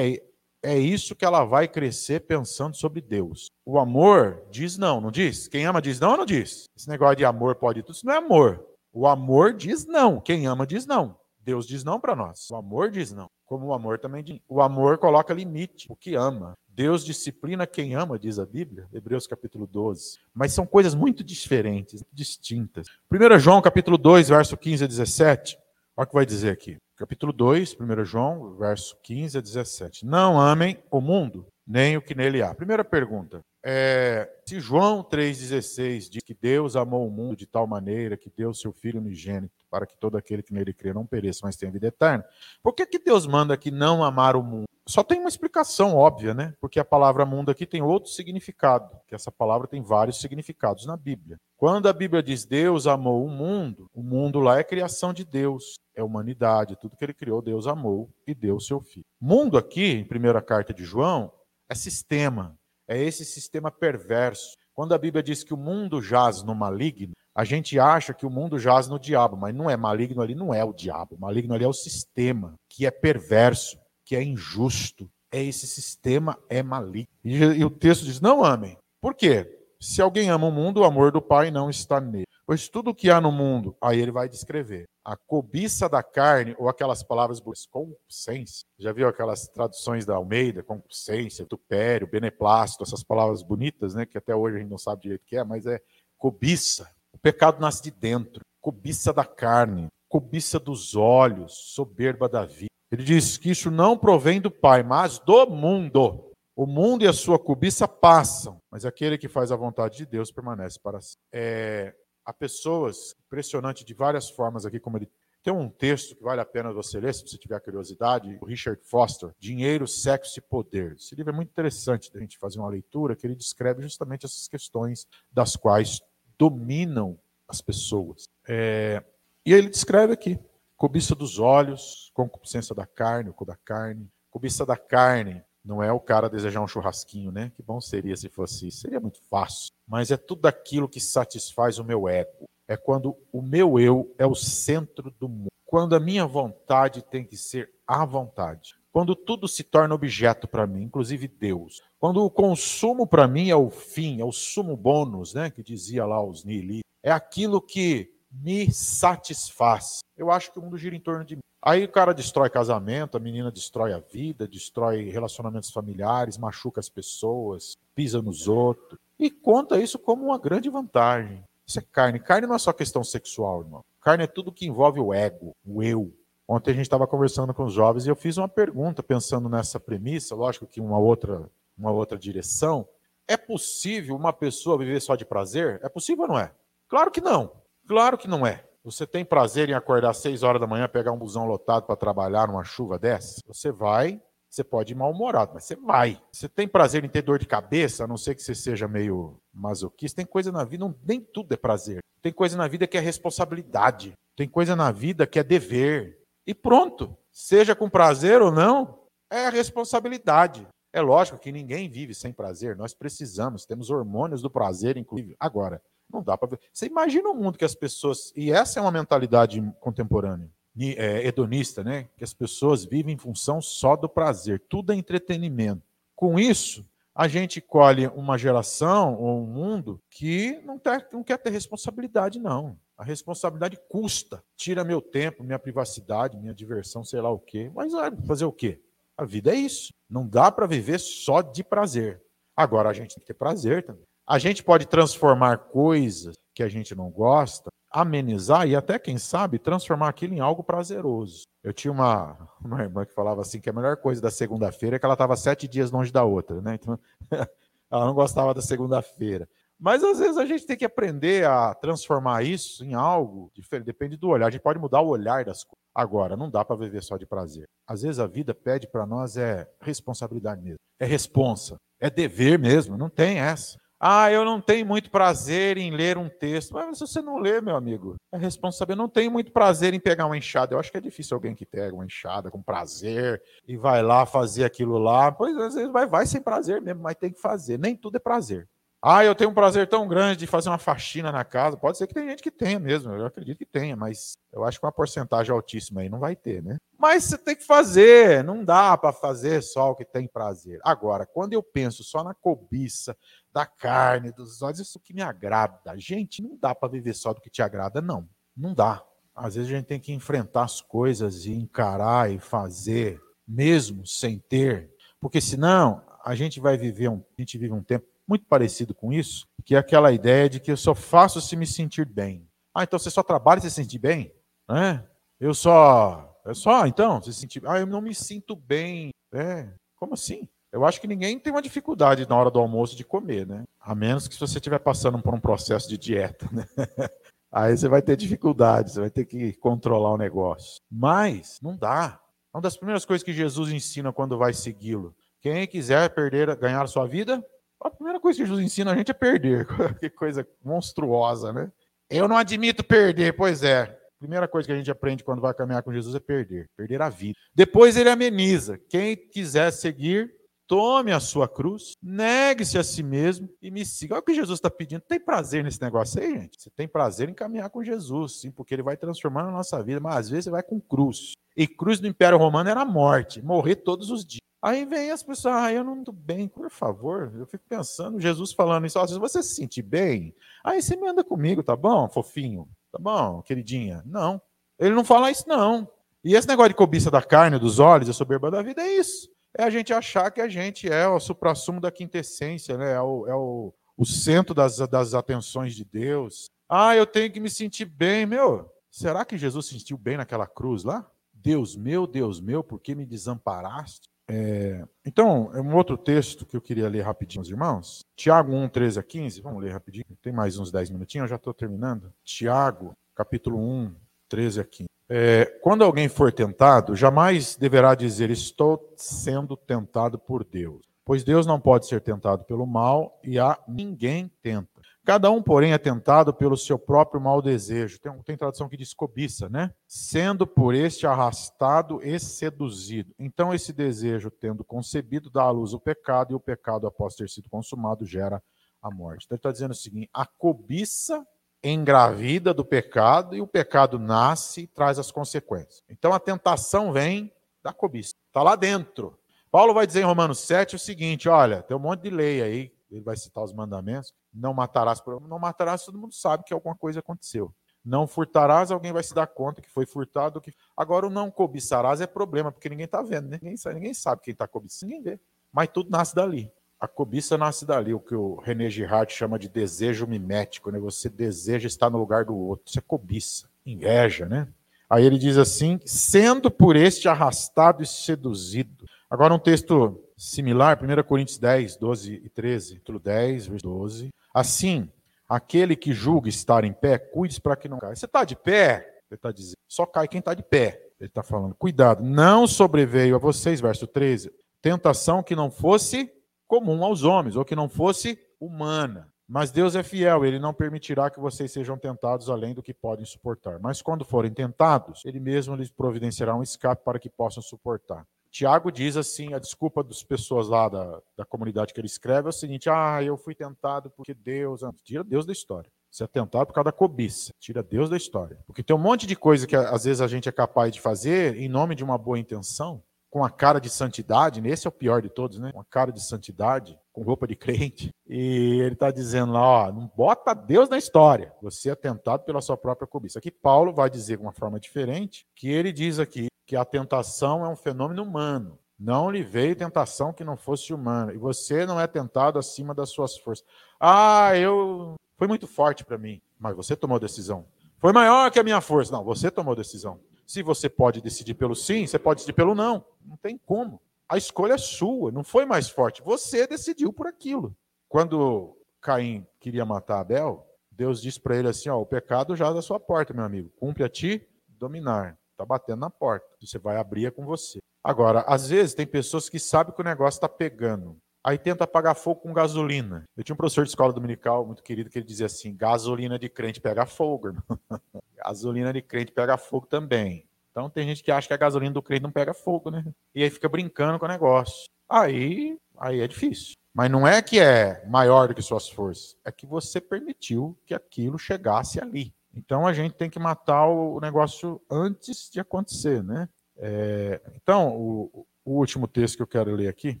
[0.62, 3.50] é, é isso que ela vai crescer pensando sobre Deus.
[3.66, 5.46] O amor diz não, não diz?
[5.46, 6.64] Quem ama diz não ou não diz?
[6.74, 8.64] Esse negócio de amor pode tudo, isso não é amor.
[8.90, 11.18] O amor diz não, quem ama diz não.
[11.38, 12.50] Deus diz não para nós.
[12.50, 13.28] O amor diz não.
[13.44, 14.40] Como o amor também diz.
[14.48, 16.54] O amor coloca limite, o que ama.
[16.78, 20.20] Deus disciplina quem ama, diz a Bíblia, Hebreus capítulo 12.
[20.32, 22.86] Mas são coisas muito diferentes, distintas.
[23.10, 25.58] 1 João capítulo 2, verso 15 a 17.
[25.96, 30.06] Olha o que vai dizer aqui capítulo 2, 1 João, verso 15 a 17.
[30.06, 32.54] Não amem o mundo, nem o que nele há.
[32.54, 33.44] Primeira pergunta.
[33.64, 38.54] É, se João 3,16 diz que Deus amou o mundo de tal maneira que deu
[38.54, 41.86] seu Filho unigênito para que todo aquele que nele crê não pereça, mas tenha vida
[41.86, 42.24] eterna,
[42.62, 44.66] por que, que Deus manda que não amar o mundo?
[44.86, 46.54] Só tem uma explicação óbvia, né?
[46.60, 50.96] Porque a palavra mundo aqui tem outro significado, que essa palavra tem vários significados na
[50.96, 51.38] Bíblia.
[51.58, 55.74] Quando a Bíblia diz Deus amou o mundo, o mundo lá é criação de Deus,
[55.94, 59.04] é humanidade, tudo que ele criou, Deus amou e deu seu filho.
[59.20, 61.30] Mundo aqui, em primeira carta de João,
[61.68, 62.56] é sistema,
[62.88, 64.56] é esse sistema perverso.
[64.72, 68.30] Quando a Bíblia diz que o mundo jaz no maligno, a gente acha que o
[68.30, 71.14] mundo jaz no diabo, mas não é maligno ali, não é o diabo.
[71.14, 75.08] O maligno ali é o sistema, que é perverso, que é injusto.
[75.30, 77.06] É esse sistema é maligno.
[77.24, 78.76] E, e o texto diz: não amem.
[79.00, 79.56] Por quê?
[79.80, 82.26] Se alguém ama o mundo, o amor do Pai não está nele.
[82.44, 84.88] Pois tudo que há no mundo, aí ele vai descrever.
[85.04, 88.66] A cobiça da carne, ou aquelas palavras concupiscência.
[88.80, 90.64] Já viu aquelas traduções da Almeida?
[90.64, 94.04] Concupiscência, tupério, beneplácito, essas palavras bonitas, né?
[94.04, 95.80] Que até hoje a gente não sabe direito o que é, mas é
[96.16, 96.97] cobiça.
[97.18, 98.42] O pecado nasce de dentro.
[98.60, 102.70] Cobiça da carne, cobiça dos olhos, soberba da vida.
[102.92, 106.32] Ele diz que isso não provém do Pai, mas do mundo.
[106.54, 110.30] O mundo e a sua cobiça passam, mas aquele que faz a vontade de Deus
[110.30, 111.18] permanece para sempre.
[111.32, 111.92] É,
[112.24, 115.10] há pessoas, impressionante de várias formas aqui, como ele
[115.42, 118.80] tem um texto que vale a pena você ler, se você tiver curiosidade, o Richard
[118.84, 120.92] Foster, Dinheiro, Sexo e Poder.
[120.92, 124.46] Esse livro é muito interessante da gente fazer uma leitura, que ele descreve justamente essas
[124.46, 126.00] questões das quais
[126.38, 127.18] dominam
[127.48, 128.24] as pessoas.
[128.46, 129.02] É,
[129.44, 130.38] e ele descreve aqui,
[130.76, 136.00] cobiça dos olhos, concupiscência da carne, o da carne, cobiça da carne, não é o
[136.00, 137.52] cara desejar um churrasquinho, né?
[137.54, 138.80] Que bom seria se fosse isso.
[138.80, 139.70] Seria muito fácil.
[139.86, 142.48] Mas é tudo aquilo que satisfaz o meu ego.
[142.66, 145.48] É quando o meu eu é o centro do mundo.
[145.66, 148.76] Quando a minha vontade tem que ser a vontade.
[148.90, 151.82] Quando tudo se torna objeto para mim, inclusive Deus.
[151.98, 155.50] Quando o consumo para mim é o fim, é o sumo bônus, né?
[155.50, 156.84] Que dizia lá os nihilistas.
[157.02, 159.98] É aquilo que me satisfaz.
[160.16, 161.42] Eu acho que o mundo gira em torno de mim.
[161.60, 166.88] Aí o cara destrói casamento, a menina destrói a vida, destrói relacionamentos familiares, machuca as
[166.88, 168.98] pessoas, pisa nos outros.
[169.18, 171.42] E conta isso como uma grande vantagem.
[171.66, 172.20] Isso é carne.
[172.20, 173.84] Carne não é só questão sexual, irmão.
[174.00, 176.12] Carne é tudo que envolve o ego, o eu.
[176.46, 179.78] Ontem a gente estava conversando com os jovens e eu fiz uma pergunta pensando nessa
[179.78, 182.88] premissa, lógico que uma outra, uma outra direção.
[183.26, 185.80] É possível uma pessoa viver só de prazer?
[185.82, 186.52] É possível ou não é?
[186.88, 187.52] Claro que não.
[187.86, 188.64] Claro que não é.
[188.84, 191.96] Você tem prazer em acordar às 6 horas da manhã, pegar um busão lotado para
[191.96, 193.40] trabalhar numa chuva dessa?
[193.46, 196.20] Você vai, você pode ir mal-humorado, mas você vai.
[196.32, 199.38] Você tem prazer em ter dor de cabeça, a não ser que você seja meio
[199.52, 200.16] masoquista.
[200.16, 201.98] Tem coisa na vida, não, nem tudo é prazer.
[202.22, 204.12] Tem coisa na vida que é responsabilidade.
[204.34, 206.18] Tem coisa na vida que é dever.
[206.46, 207.16] E pronto.
[207.30, 210.66] Seja com prazer ou não, é responsabilidade.
[210.92, 212.76] É lógico que ninguém vive sem prazer.
[212.76, 215.36] Nós precisamos, temos hormônios do prazer, inclusive.
[215.38, 216.60] Agora, não dá para ver.
[216.72, 218.32] Você imagina um mundo que as pessoas.
[218.34, 222.08] E essa é uma mentalidade contemporânea, é, hedonista, né?
[222.16, 224.62] Que as pessoas vivem em função só do prazer.
[224.68, 225.82] Tudo é entretenimento.
[226.16, 226.84] Com isso,
[227.14, 232.38] a gente colhe uma geração ou um mundo que não, tá, não quer ter responsabilidade,
[232.38, 232.78] não.
[232.96, 237.70] A responsabilidade custa, tira meu tempo, minha privacidade, minha diversão, sei lá o quê.
[237.74, 237.92] Mas
[238.26, 238.80] fazer o quê?
[239.18, 239.92] A vida é isso.
[240.08, 242.22] Não dá para viver só de prazer.
[242.56, 244.04] Agora a gente tem que ter prazer também.
[244.24, 249.58] A gente pode transformar coisas que a gente não gosta, amenizar e até, quem sabe,
[249.58, 251.42] transformar aquilo em algo prazeroso.
[251.64, 254.98] Eu tinha uma, uma irmã que falava assim que a melhor coisa da segunda-feira é
[254.98, 256.74] que ela estava sete dias longe da outra, né?
[256.74, 256.98] Então,
[257.90, 259.48] ela não gostava da segunda-feira.
[259.78, 264.16] Mas às vezes a gente tem que aprender a transformar isso em algo diferente, depende
[264.16, 264.46] do olhar.
[264.46, 265.78] A gente pode mudar o olhar das coisas.
[265.94, 267.68] Agora, não dá para viver só de prazer.
[267.86, 270.78] Às vezes a vida pede para nós é responsabilidade mesmo.
[270.98, 273.78] É responsa, é dever mesmo, não tem essa.
[274.00, 276.72] Ah, eu não tenho muito prazer em ler um texto.
[276.72, 278.92] Mas se você não lê, meu amigo, é responsável.
[278.92, 280.72] Eu não tenho muito prazer em pegar uma enxada.
[280.72, 284.24] Eu acho que é difícil alguém que pega uma enxada com prazer e vai lá
[284.24, 285.32] fazer aquilo lá.
[285.32, 287.76] Pois às vezes vai, vai sem prazer mesmo, mas tem que fazer.
[287.76, 288.68] Nem tudo é prazer.
[289.00, 291.76] Ah, eu tenho um prazer tão grande de fazer uma faxina na casa.
[291.76, 294.80] Pode ser que tem gente que tenha mesmo, eu acredito que tenha, mas eu acho
[294.80, 296.78] que uma porcentagem altíssima aí não vai ter, né?
[296.98, 300.80] Mas você tem que fazer, não dá para fazer só o que tem prazer.
[300.82, 303.16] Agora, quando eu penso só na cobiça
[303.52, 305.96] da carne, dos olhos, isso que me agrada.
[305.96, 308.28] Gente, não dá para viver só do que te agrada, não.
[308.56, 309.04] Não dá.
[309.32, 314.40] Às vezes a gente tem que enfrentar as coisas e encarar e fazer, mesmo sem
[314.40, 318.94] ter, porque senão a gente vai viver um, a gente vive um tempo muito parecido
[318.94, 322.46] com isso, que é aquela ideia de que eu só faço se me sentir bem.
[322.74, 324.32] Ah, então você só trabalha se sentir bem?
[324.68, 325.02] Né?
[325.40, 326.38] Eu só.
[326.44, 327.62] É só, então, se sentir.
[327.66, 329.10] Ah, eu não me sinto bem.
[329.32, 330.48] É, como assim?
[330.70, 333.64] Eu acho que ninguém tem uma dificuldade na hora do almoço de comer, né?
[333.80, 336.66] A menos que você estiver passando por um processo de dieta, né?
[337.50, 340.82] Aí você vai ter dificuldade, você vai ter que controlar o negócio.
[340.90, 342.20] Mas não dá.
[342.52, 345.14] Uma das primeiras coisas que Jesus ensina quando vai segui-lo.
[345.40, 347.42] Quem quiser perder, ganhar sua vida,
[347.80, 349.66] a primeira coisa que Jesus ensina a gente é perder.
[350.00, 351.70] que coisa monstruosa, né?
[352.10, 353.82] Eu não admito perder, pois é.
[353.82, 357.00] A primeira coisa que a gente aprende quando vai caminhar com Jesus é perder, perder
[357.00, 357.38] a vida.
[357.54, 358.78] Depois ele ameniza.
[358.88, 360.34] Quem quiser seguir,
[360.66, 364.14] tome a sua cruz, negue-se a si mesmo e me siga.
[364.14, 365.02] Olha o que Jesus está pedindo.
[365.02, 366.60] Tem prazer nesse negócio aí, gente?
[366.60, 370.00] Você tem prazer em caminhar com Jesus, sim, porque ele vai transformando a nossa vida,
[370.00, 371.32] mas às vezes você vai com cruz.
[371.56, 374.47] E cruz do Império Romano era morte, morrer todos os dias.
[374.60, 377.32] Aí vem as pessoas, ah, eu não estou bem, por favor.
[377.36, 380.34] Eu fico pensando, Jesus falando isso, se você se sentir bem,
[380.64, 382.68] aí você me anda comigo, tá bom, fofinho?
[382.90, 384.02] Tá bom, queridinha?
[384.04, 384.40] Não.
[384.78, 385.88] Ele não fala isso, não.
[386.24, 389.30] E esse negócio de cobiça da carne, dos olhos, a soberba da vida é isso.
[389.56, 392.92] É a gente achar que a gente é o suprassumo da quintessência, né?
[392.92, 396.50] É o, é o, o centro das, das atenções de Deus.
[396.68, 398.26] Ah, eu tenho que me sentir bem.
[398.26, 401.08] Meu, será que Jesus se sentiu bem naquela cruz lá?
[401.32, 404.08] Deus meu, Deus meu, por que me desamparaste?
[404.30, 408.04] É, então, é um outro texto que eu queria ler rapidinho, irmãos.
[408.14, 409.40] Tiago 1, 13 a 15.
[409.40, 410.04] Vamos ler rapidinho.
[410.20, 412.12] Tem mais uns 10 minutinhos, eu já estou terminando.
[412.22, 413.94] Tiago, capítulo 1,
[414.28, 414.88] 13 a 15.
[415.10, 420.86] É, quando alguém for tentado, jamais deverá dizer: Estou sendo tentado por Deus.
[421.04, 424.77] Pois Deus não pode ser tentado pelo mal e a ninguém tenta.
[425.08, 427.98] Cada um, porém, é tentado pelo seu próprio mau desejo.
[427.98, 429.72] Tem, tem tradução que diz cobiça, né?
[429.86, 433.14] Sendo por este arrastado e seduzido.
[433.18, 437.26] Então, esse desejo, tendo concebido, dá à luz o pecado, e o pecado, após ter
[437.30, 438.42] sido consumado, gera
[438.82, 439.24] a morte.
[439.24, 441.26] Então, ele está dizendo o seguinte: a cobiça
[441.64, 445.82] engravida do pecado e o pecado nasce e traz as consequências.
[445.88, 447.32] Então a tentação vem
[447.62, 448.12] da cobiça.
[448.26, 449.18] Está lá dentro.
[449.50, 452.77] Paulo vai dizer em Romanos 7 o seguinte: olha, tem um monte de lei aí,
[452.90, 454.12] ele vai citar os mandamentos.
[454.32, 457.52] Não matarás, não matarás, todo mundo sabe que alguma coisa aconteceu.
[457.84, 460.40] Não furtarás, alguém vai se dar conta que foi furtado.
[460.40, 460.52] Que...
[460.76, 463.38] Agora, o não cobiçarás é problema, porque ninguém está vendo, né?
[463.40, 465.20] ninguém, sabe, ninguém sabe quem está cobiçando, ninguém vê.
[465.52, 466.52] Mas tudo nasce dali.
[466.80, 470.78] A cobiça nasce dali, o que o René Girard chama de desejo mimético, né?
[470.78, 472.66] Você deseja estar no lugar do outro.
[472.68, 474.46] Isso é cobiça, inveja, né?
[474.88, 478.84] Aí ele diz assim: sendo por este arrastado e seduzido.
[479.10, 484.10] Agora um texto similar, 1 Coríntios 10, 12 e 13, título 10, versículo 12.
[484.34, 484.90] Assim,
[485.28, 487.94] aquele que julga estar em pé, cuide para que não caia.
[487.94, 489.02] Você está de pé?
[489.08, 490.82] Ele está dizendo, só cai quem está de pé.
[490.98, 496.12] Ele está falando, cuidado, não sobreveio a vocês, verso 13, tentação que não fosse
[496.46, 499.08] comum aos homens, ou que não fosse humana.
[499.28, 503.04] Mas Deus é fiel, ele não permitirá que vocês sejam tentados além do que podem
[503.04, 503.60] suportar.
[503.60, 508.06] Mas quando forem tentados, ele mesmo lhes providenciará um escape para que possam suportar.
[508.30, 512.30] Tiago diz assim: a desculpa das pessoas lá da, da comunidade que ele escreve é
[512.30, 514.60] o seguinte: ah, eu fui tentado porque Deus.
[514.84, 515.70] Tira Deus da história.
[515.90, 517.32] Você é tentado por causa da cobiça.
[517.40, 518.38] Tira Deus da história.
[518.46, 521.36] Porque tem um monte de coisa que às vezes a gente é capaz de fazer
[521.36, 525.00] em nome de uma boa intenção, com a cara de santidade, esse é o pior
[525.00, 525.50] de todos, né?
[525.52, 527.90] Com a cara de santidade, com roupa de crente.
[528.06, 531.32] E ele está dizendo lá, ó, não bota Deus na história.
[531.42, 533.18] Você é tentado pela sua própria cobiça.
[533.18, 537.44] Aqui Paulo vai dizer de uma forma diferente, que ele diz aqui que a tentação
[537.44, 538.58] é um fenômeno humano.
[538.80, 541.12] Não lhe veio tentação que não fosse humana.
[541.12, 543.44] E você não é tentado acima das suas forças.
[543.78, 544.94] Ah, eu.
[545.18, 546.22] Foi muito forte para mim.
[546.40, 547.44] Mas você tomou decisão.
[547.76, 548.90] Foi maior que a minha força.
[548.90, 550.00] Não, você tomou decisão.
[550.26, 552.82] Se você pode decidir pelo sim, você pode decidir pelo não.
[553.04, 553.78] Não tem como.
[554.08, 556.00] A escolha é sua, não foi mais forte.
[556.02, 557.54] Você decidiu por aquilo.
[557.90, 562.54] Quando Caim queria matar Abel, Deus disse para ele assim: ó, o pecado já é
[562.54, 563.50] da sua porta, meu amigo.
[563.58, 565.17] Cumpre a ti dominar.
[565.38, 566.26] Está batendo na porta.
[566.40, 567.60] Você vai abrir é com você.
[567.84, 570.98] Agora, às vezes tem pessoas que sabem que o negócio está pegando.
[571.22, 573.04] Aí tenta apagar fogo com gasolina.
[573.16, 576.28] Eu tinha um professor de escola dominical muito querido que ele dizia assim: gasolina de
[576.28, 577.44] crente pega fogo, irmão.
[578.16, 580.26] gasolina de crente pega fogo também.
[580.50, 582.84] Então tem gente que acha que a gasolina do crente não pega fogo, né?
[583.14, 584.68] E aí fica brincando com o negócio.
[584.88, 586.54] Aí, aí é difícil.
[586.74, 590.74] Mas não é que é maior do que suas forças, é que você permitiu que
[590.74, 592.12] aquilo chegasse ali.
[592.34, 596.28] Então a gente tem que matar o negócio antes de acontecer, né?
[596.56, 600.00] É, então, o, o, último texto que eu quero ler aqui,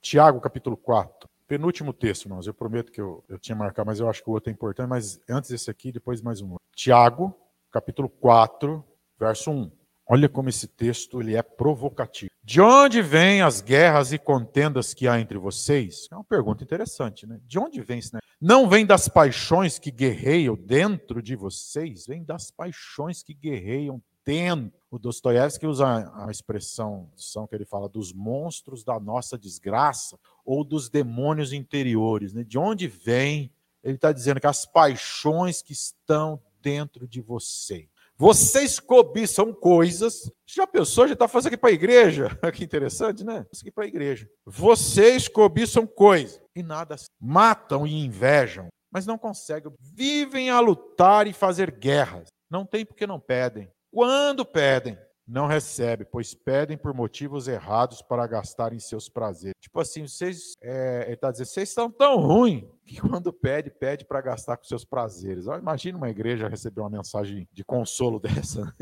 [0.00, 1.28] Tiago, capítulo 4.
[1.46, 2.46] Penúltimo texto, irmãos.
[2.46, 4.88] Eu prometo que eu, eu tinha marcado, mas eu acho que o outro é importante.
[4.88, 6.56] Mas antes desse aqui, depois mais um.
[6.74, 7.34] Tiago,
[7.70, 8.82] capítulo 4,
[9.18, 9.70] verso 1.
[10.06, 12.30] Olha como esse texto ele é provocativo.
[12.42, 16.06] De onde vêm as guerras e contendas que há entre vocês?
[16.12, 17.40] É uma pergunta interessante, né?
[17.46, 18.14] De onde vem isso?
[18.14, 18.20] Né?
[18.38, 24.78] Não vem das paixões que guerreiam dentro de vocês, vem das paixões que guerreiam dentro.
[24.90, 27.08] O Dostoiévski usa a expressão
[27.48, 32.34] que ele fala dos monstros da nossa desgraça ou dos demônios interiores.
[32.34, 32.44] Né?
[32.44, 33.50] De onde vem?
[33.82, 37.88] Ele está dizendo que as paixões que estão dentro de você.
[38.16, 40.30] Vocês cobiçam coisas.
[40.46, 41.06] Já pensou?
[41.06, 42.28] Já está fazendo aqui para a igreja?
[42.54, 43.44] que interessante, né?
[43.52, 44.28] Isso aqui para a igreja.
[44.46, 46.96] Vocês cobiçam coisas e nada.
[47.20, 49.72] Matam e invejam, mas não conseguem.
[49.80, 52.28] Vivem a lutar e fazer guerras.
[52.48, 53.68] Não tem porque não pedem.
[53.92, 59.54] Quando pedem, não recebe, pois pedem por motivos errados para gastar em seus prazeres.
[59.60, 64.04] Tipo assim, vocês, é, ele está dizendo, vocês estão tão ruins que quando pede, pede
[64.04, 65.46] para gastar com seus prazeres.
[65.46, 68.72] Imagina uma igreja receber uma mensagem de consolo dessa.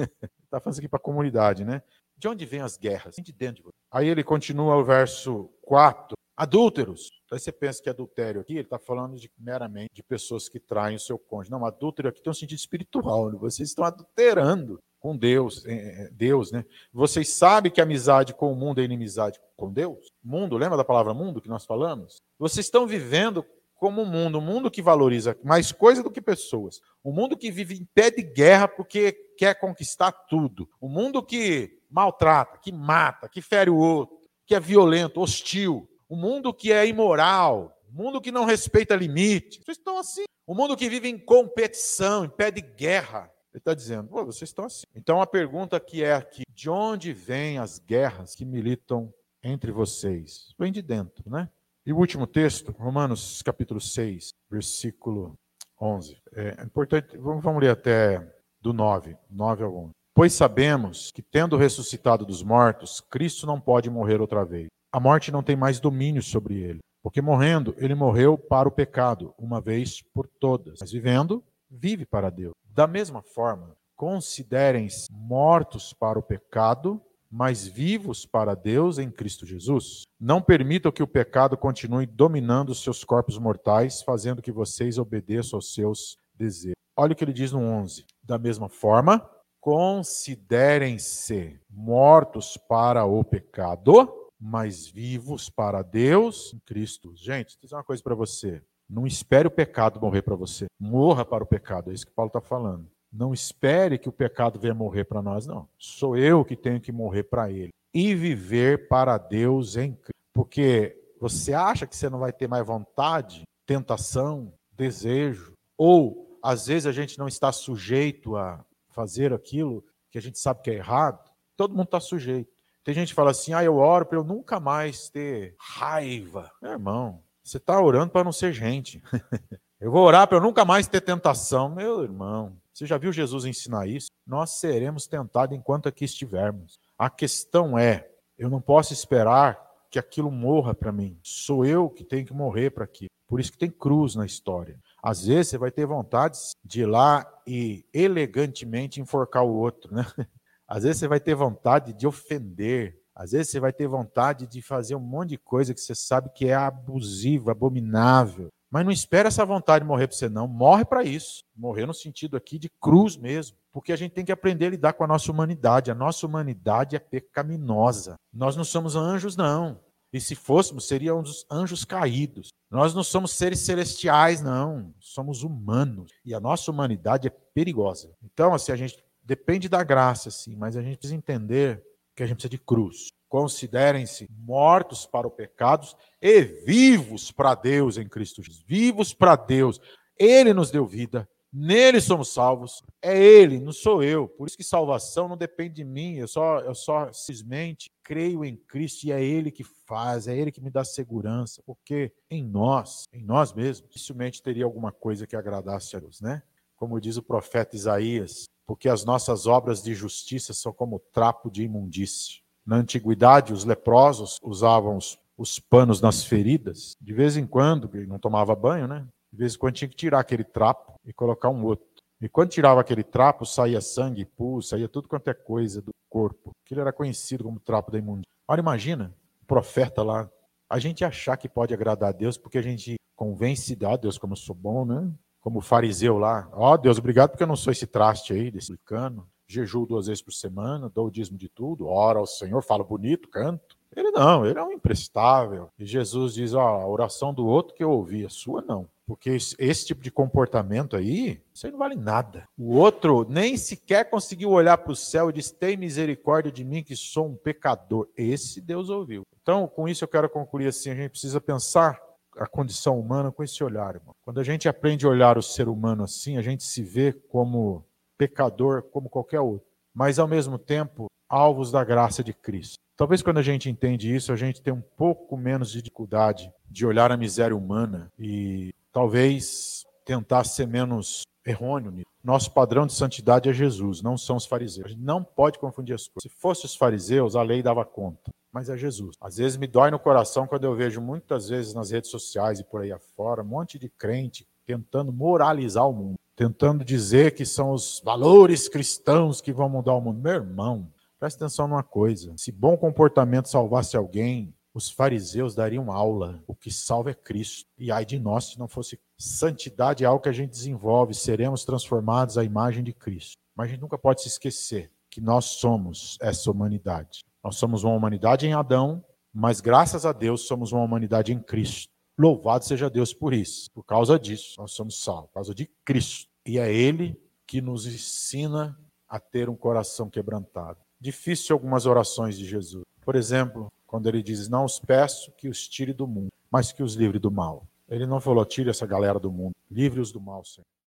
[0.45, 1.83] Está fazendo aqui para a comunidade, né?
[2.17, 3.15] De onde vêm as guerras?
[3.17, 3.73] De dentro de você.
[3.91, 6.17] Aí ele continua o verso 4.
[6.37, 7.09] Adúlteros.
[7.31, 10.97] Aí você pensa que adultério aqui, ele está falando de, meramente de pessoas que traem
[10.97, 11.51] o seu cônjuge.
[11.51, 13.31] Não, adúltero aqui tem um sentido espiritual.
[13.31, 13.39] Né?
[13.39, 15.73] Vocês estão adulterando com Deus, é,
[16.05, 16.65] é, Deus, né?
[16.93, 20.13] Vocês sabem que amizade com o mundo é inimizade com Deus?
[20.23, 22.23] Mundo, lembra da palavra mundo que nós falamos?
[22.39, 23.45] Vocês estão vivendo
[23.75, 27.51] como um mundo, um mundo que valoriza mais coisa do que pessoas, um mundo que
[27.51, 33.29] vive em pé de guerra porque quer conquistar tudo, um mundo que maltrata, que mata,
[33.29, 38.21] que fere o outro, que é violento, hostil, um mundo que é imoral, um mundo
[38.21, 39.59] que não respeita limites.
[39.65, 40.25] Vocês estão assim.
[40.47, 43.32] Um mundo que vive em competição, em pé de guerra.
[43.53, 44.87] Ele está dizendo, vocês estão assim.
[44.95, 50.55] Então a pergunta que é aqui, de onde vêm as guerras que militam entre vocês?
[50.59, 51.51] Vem de dentro, né?
[51.85, 55.37] E o último texto, Romanos capítulo 6, versículo
[55.81, 56.17] 11.
[56.33, 58.27] É importante, vamos, vamos ler até
[58.61, 59.91] do 9, 9 ao 11.
[60.15, 64.69] Pois sabemos que, tendo ressuscitado dos mortos, Cristo não pode morrer outra vez.
[64.93, 69.35] A morte não tem mais domínio sobre ele, porque morrendo, ele morreu para o pecado,
[69.39, 70.79] uma vez por todas.
[70.81, 72.53] Mas vivendo, vive para Deus.
[72.73, 77.01] Da mesma forma, considerem-se mortos para o pecado
[77.33, 80.03] mas vivos para Deus em Cristo Jesus.
[80.21, 85.57] Não permitam que o pecado continue dominando os seus corpos mortais, fazendo que vocês obedeçam
[85.57, 86.77] aos seus desejos.
[86.95, 88.05] Olha o que ele diz no 11.
[88.23, 89.27] Da mesma forma,
[89.63, 97.17] considerem-se mortos para o pecado, mas vivos para Deus em Cristo.
[97.17, 98.63] Gente, vou dizer uma coisa para você.
[98.93, 100.67] Não espere o pecado morrer para você.
[100.79, 101.91] Morra para o pecado.
[101.91, 102.87] É isso que Paulo está falando.
[103.11, 105.67] Não espere que o pecado venha morrer para nós, não.
[105.79, 107.71] Sou eu que tenho que morrer para ele.
[107.95, 110.13] E viver para Deus em Cristo.
[110.35, 116.85] Porque você acha que você não vai ter mais vontade, tentação, desejo, ou às vezes
[116.87, 121.31] a gente não está sujeito a fazer aquilo que a gente sabe que é errado.
[121.57, 122.53] Todo mundo está sujeito.
[122.85, 126.51] Tem gente que fala assim: ah, eu oro para eu nunca mais ter raiva.
[126.61, 129.03] Meu irmão, você está orando para não ser gente.
[129.81, 131.69] eu vou orar para eu nunca mais ter tentação.
[131.69, 134.09] Meu irmão, você já viu Jesus ensinar isso?
[134.27, 136.79] Nós seremos tentados enquanto aqui estivermos.
[136.97, 141.19] A questão é, eu não posso esperar que aquilo morra para mim.
[141.23, 143.11] Sou eu que tenho que morrer para aquilo.
[143.29, 144.79] Por isso que tem cruz na história.
[145.03, 150.07] Às vezes você vai ter vontade de ir lá e elegantemente enforcar o outro, né?
[150.69, 153.02] Às vezes você vai ter vontade de ofender.
[153.15, 156.31] Às vezes você vai ter vontade de fazer um monte de coisa que você sabe
[156.35, 158.49] que é abusivo, abominável.
[158.71, 160.49] Mas não espera essa vontade de morrer para você, não.
[160.49, 161.45] Morre para isso.
[161.55, 163.55] Morrer no sentido aqui de cruz mesmo.
[163.71, 165.91] Porque a gente tem que aprender a lidar com a nossa humanidade.
[165.91, 168.17] A nossa humanidade é pecaminosa.
[168.33, 169.79] Nós não somos anjos, não.
[170.11, 172.49] E se fôssemos, seríamos anjos caídos.
[172.71, 174.95] Nós não somos seres celestiais, não.
[174.99, 176.11] Somos humanos.
[176.25, 178.11] E a nossa humanidade é perigosa.
[178.23, 181.83] Então, assim, a gente depende da graça, sim, mas a gente precisa entender
[182.15, 183.09] que a gente precisa de cruz.
[183.29, 185.87] Considerem-se mortos para o pecado
[186.21, 188.63] e vivos para Deus em Cristo Jesus.
[188.67, 189.81] Vivos para Deus.
[190.19, 192.83] Ele nos deu vida, nele somos salvos.
[193.01, 194.29] É Ele, não sou eu.
[194.29, 196.17] Por isso que salvação não depende de mim.
[196.17, 200.53] Eu só, eu só simplesmente creio em Cristo e é Ele que faz, é Ele
[200.53, 201.63] que me dá segurança.
[201.67, 206.43] Porque em nós, em nós mesmos, dificilmente teria alguma coisa que agradasse a Deus, né?
[206.77, 211.63] Como diz o profeta Isaías, porque as nossas obras de justiça são como trapo de
[211.63, 212.41] imundície.
[212.65, 218.19] Na antiguidade, os leprosos usavam os, os panos nas feridas, de vez em quando, não
[218.19, 219.07] tomava banho, né?
[219.31, 221.85] De vez em quando tinha que tirar aquele trapo e colocar um outro.
[222.19, 226.53] E quando tirava aquele trapo, saía sangue, pus, saía tudo quanto é coisa do corpo.
[226.65, 228.33] Aquilo era conhecido como trapo da imundícia.
[228.49, 230.31] Olha, imagina, o profeta lá,
[230.67, 234.33] a gente achar que pode agradar a Deus porque a gente convence, ah, Deus, como
[234.33, 235.13] eu sou bom, né?
[235.43, 238.75] Como fariseu lá, ó oh, Deus, obrigado porque eu não sou esse traste aí, desse
[238.79, 242.85] cano jejuo duas vezes por semana, dou o dízimo de tudo, ora ao Senhor, falo
[242.85, 243.77] bonito, canto.
[243.95, 245.69] Ele não, ele é um imprestável.
[245.79, 248.89] E Jesus diz: ó, a oração do outro que eu ouvi, a sua não.
[249.07, 252.49] Porque esse tipo de comportamento aí, isso aí não vale nada.
[252.57, 256.83] O outro nem sequer conseguiu olhar para o céu e diz: tem misericórdia de mim
[256.83, 258.09] que sou um pecador.
[258.17, 259.25] Esse Deus ouviu.
[259.43, 262.01] Então, com isso eu quero concluir assim: a gente precisa pensar
[262.37, 264.15] a condição humana com esse olhar, irmão.
[264.25, 267.85] Quando a gente aprende a olhar o ser humano assim, a gente se vê como
[268.17, 272.79] pecador como qualquer outro, mas ao mesmo tempo alvos da graça de Cristo.
[272.97, 276.87] Talvez quando a gente entende isso, a gente tem um pouco menos de dificuldade de
[276.87, 282.07] olhar a miséria humana e talvez tentar ser menos errôneo nisso.
[282.23, 284.87] Nosso padrão de santidade é Jesus, não são os fariseus.
[284.87, 286.23] A gente não pode confundir as coisas.
[286.23, 289.17] Se fosse os fariseus, a lei dava conta, mas é Jesus.
[289.21, 292.65] Às vezes me dói no coração quando eu vejo muitas vezes nas redes sociais e
[292.65, 297.73] por aí afora, um monte de crente tentando moralizar o mundo tentando dizer que são
[297.73, 300.19] os valores cristãos que vão mudar o mundo.
[300.19, 300.91] Meu irmão,
[301.23, 306.43] Presta atenção numa coisa: se bom comportamento salvasse alguém, os fariseus dariam aula.
[306.49, 307.71] O que salva é Cristo.
[307.79, 311.65] E ai de nós se não fosse santidade é algo que a gente desenvolve, seremos
[311.65, 313.37] transformados à imagem de Cristo.
[313.55, 317.25] Mas a gente nunca pode se esquecer que nós somos essa humanidade.
[317.43, 321.91] Nós somos uma humanidade em Adão, mas graças a Deus somos uma humanidade em Cristo.
[322.19, 323.71] Louvado seja Deus por isso.
[323.73, 326.29] Por causa disso, nós somos salvos, por causa de Cristo.
[326.47, 328.79] E é Ele que nos ensina
[329.09, 330.79] a ter um coração quebrantado.
[331.01, 332.85] Difícil algumas orações de Jesus.
[333.05, 336.83] Por exemplo, quando ele diz: Não os peço que os tire do mundo, mas que
[336.83, 337.67] os livre do mal.
[337.89, 340.65] Ele não falou: tire essa galera do mundo, livre-os do mal, Senhor.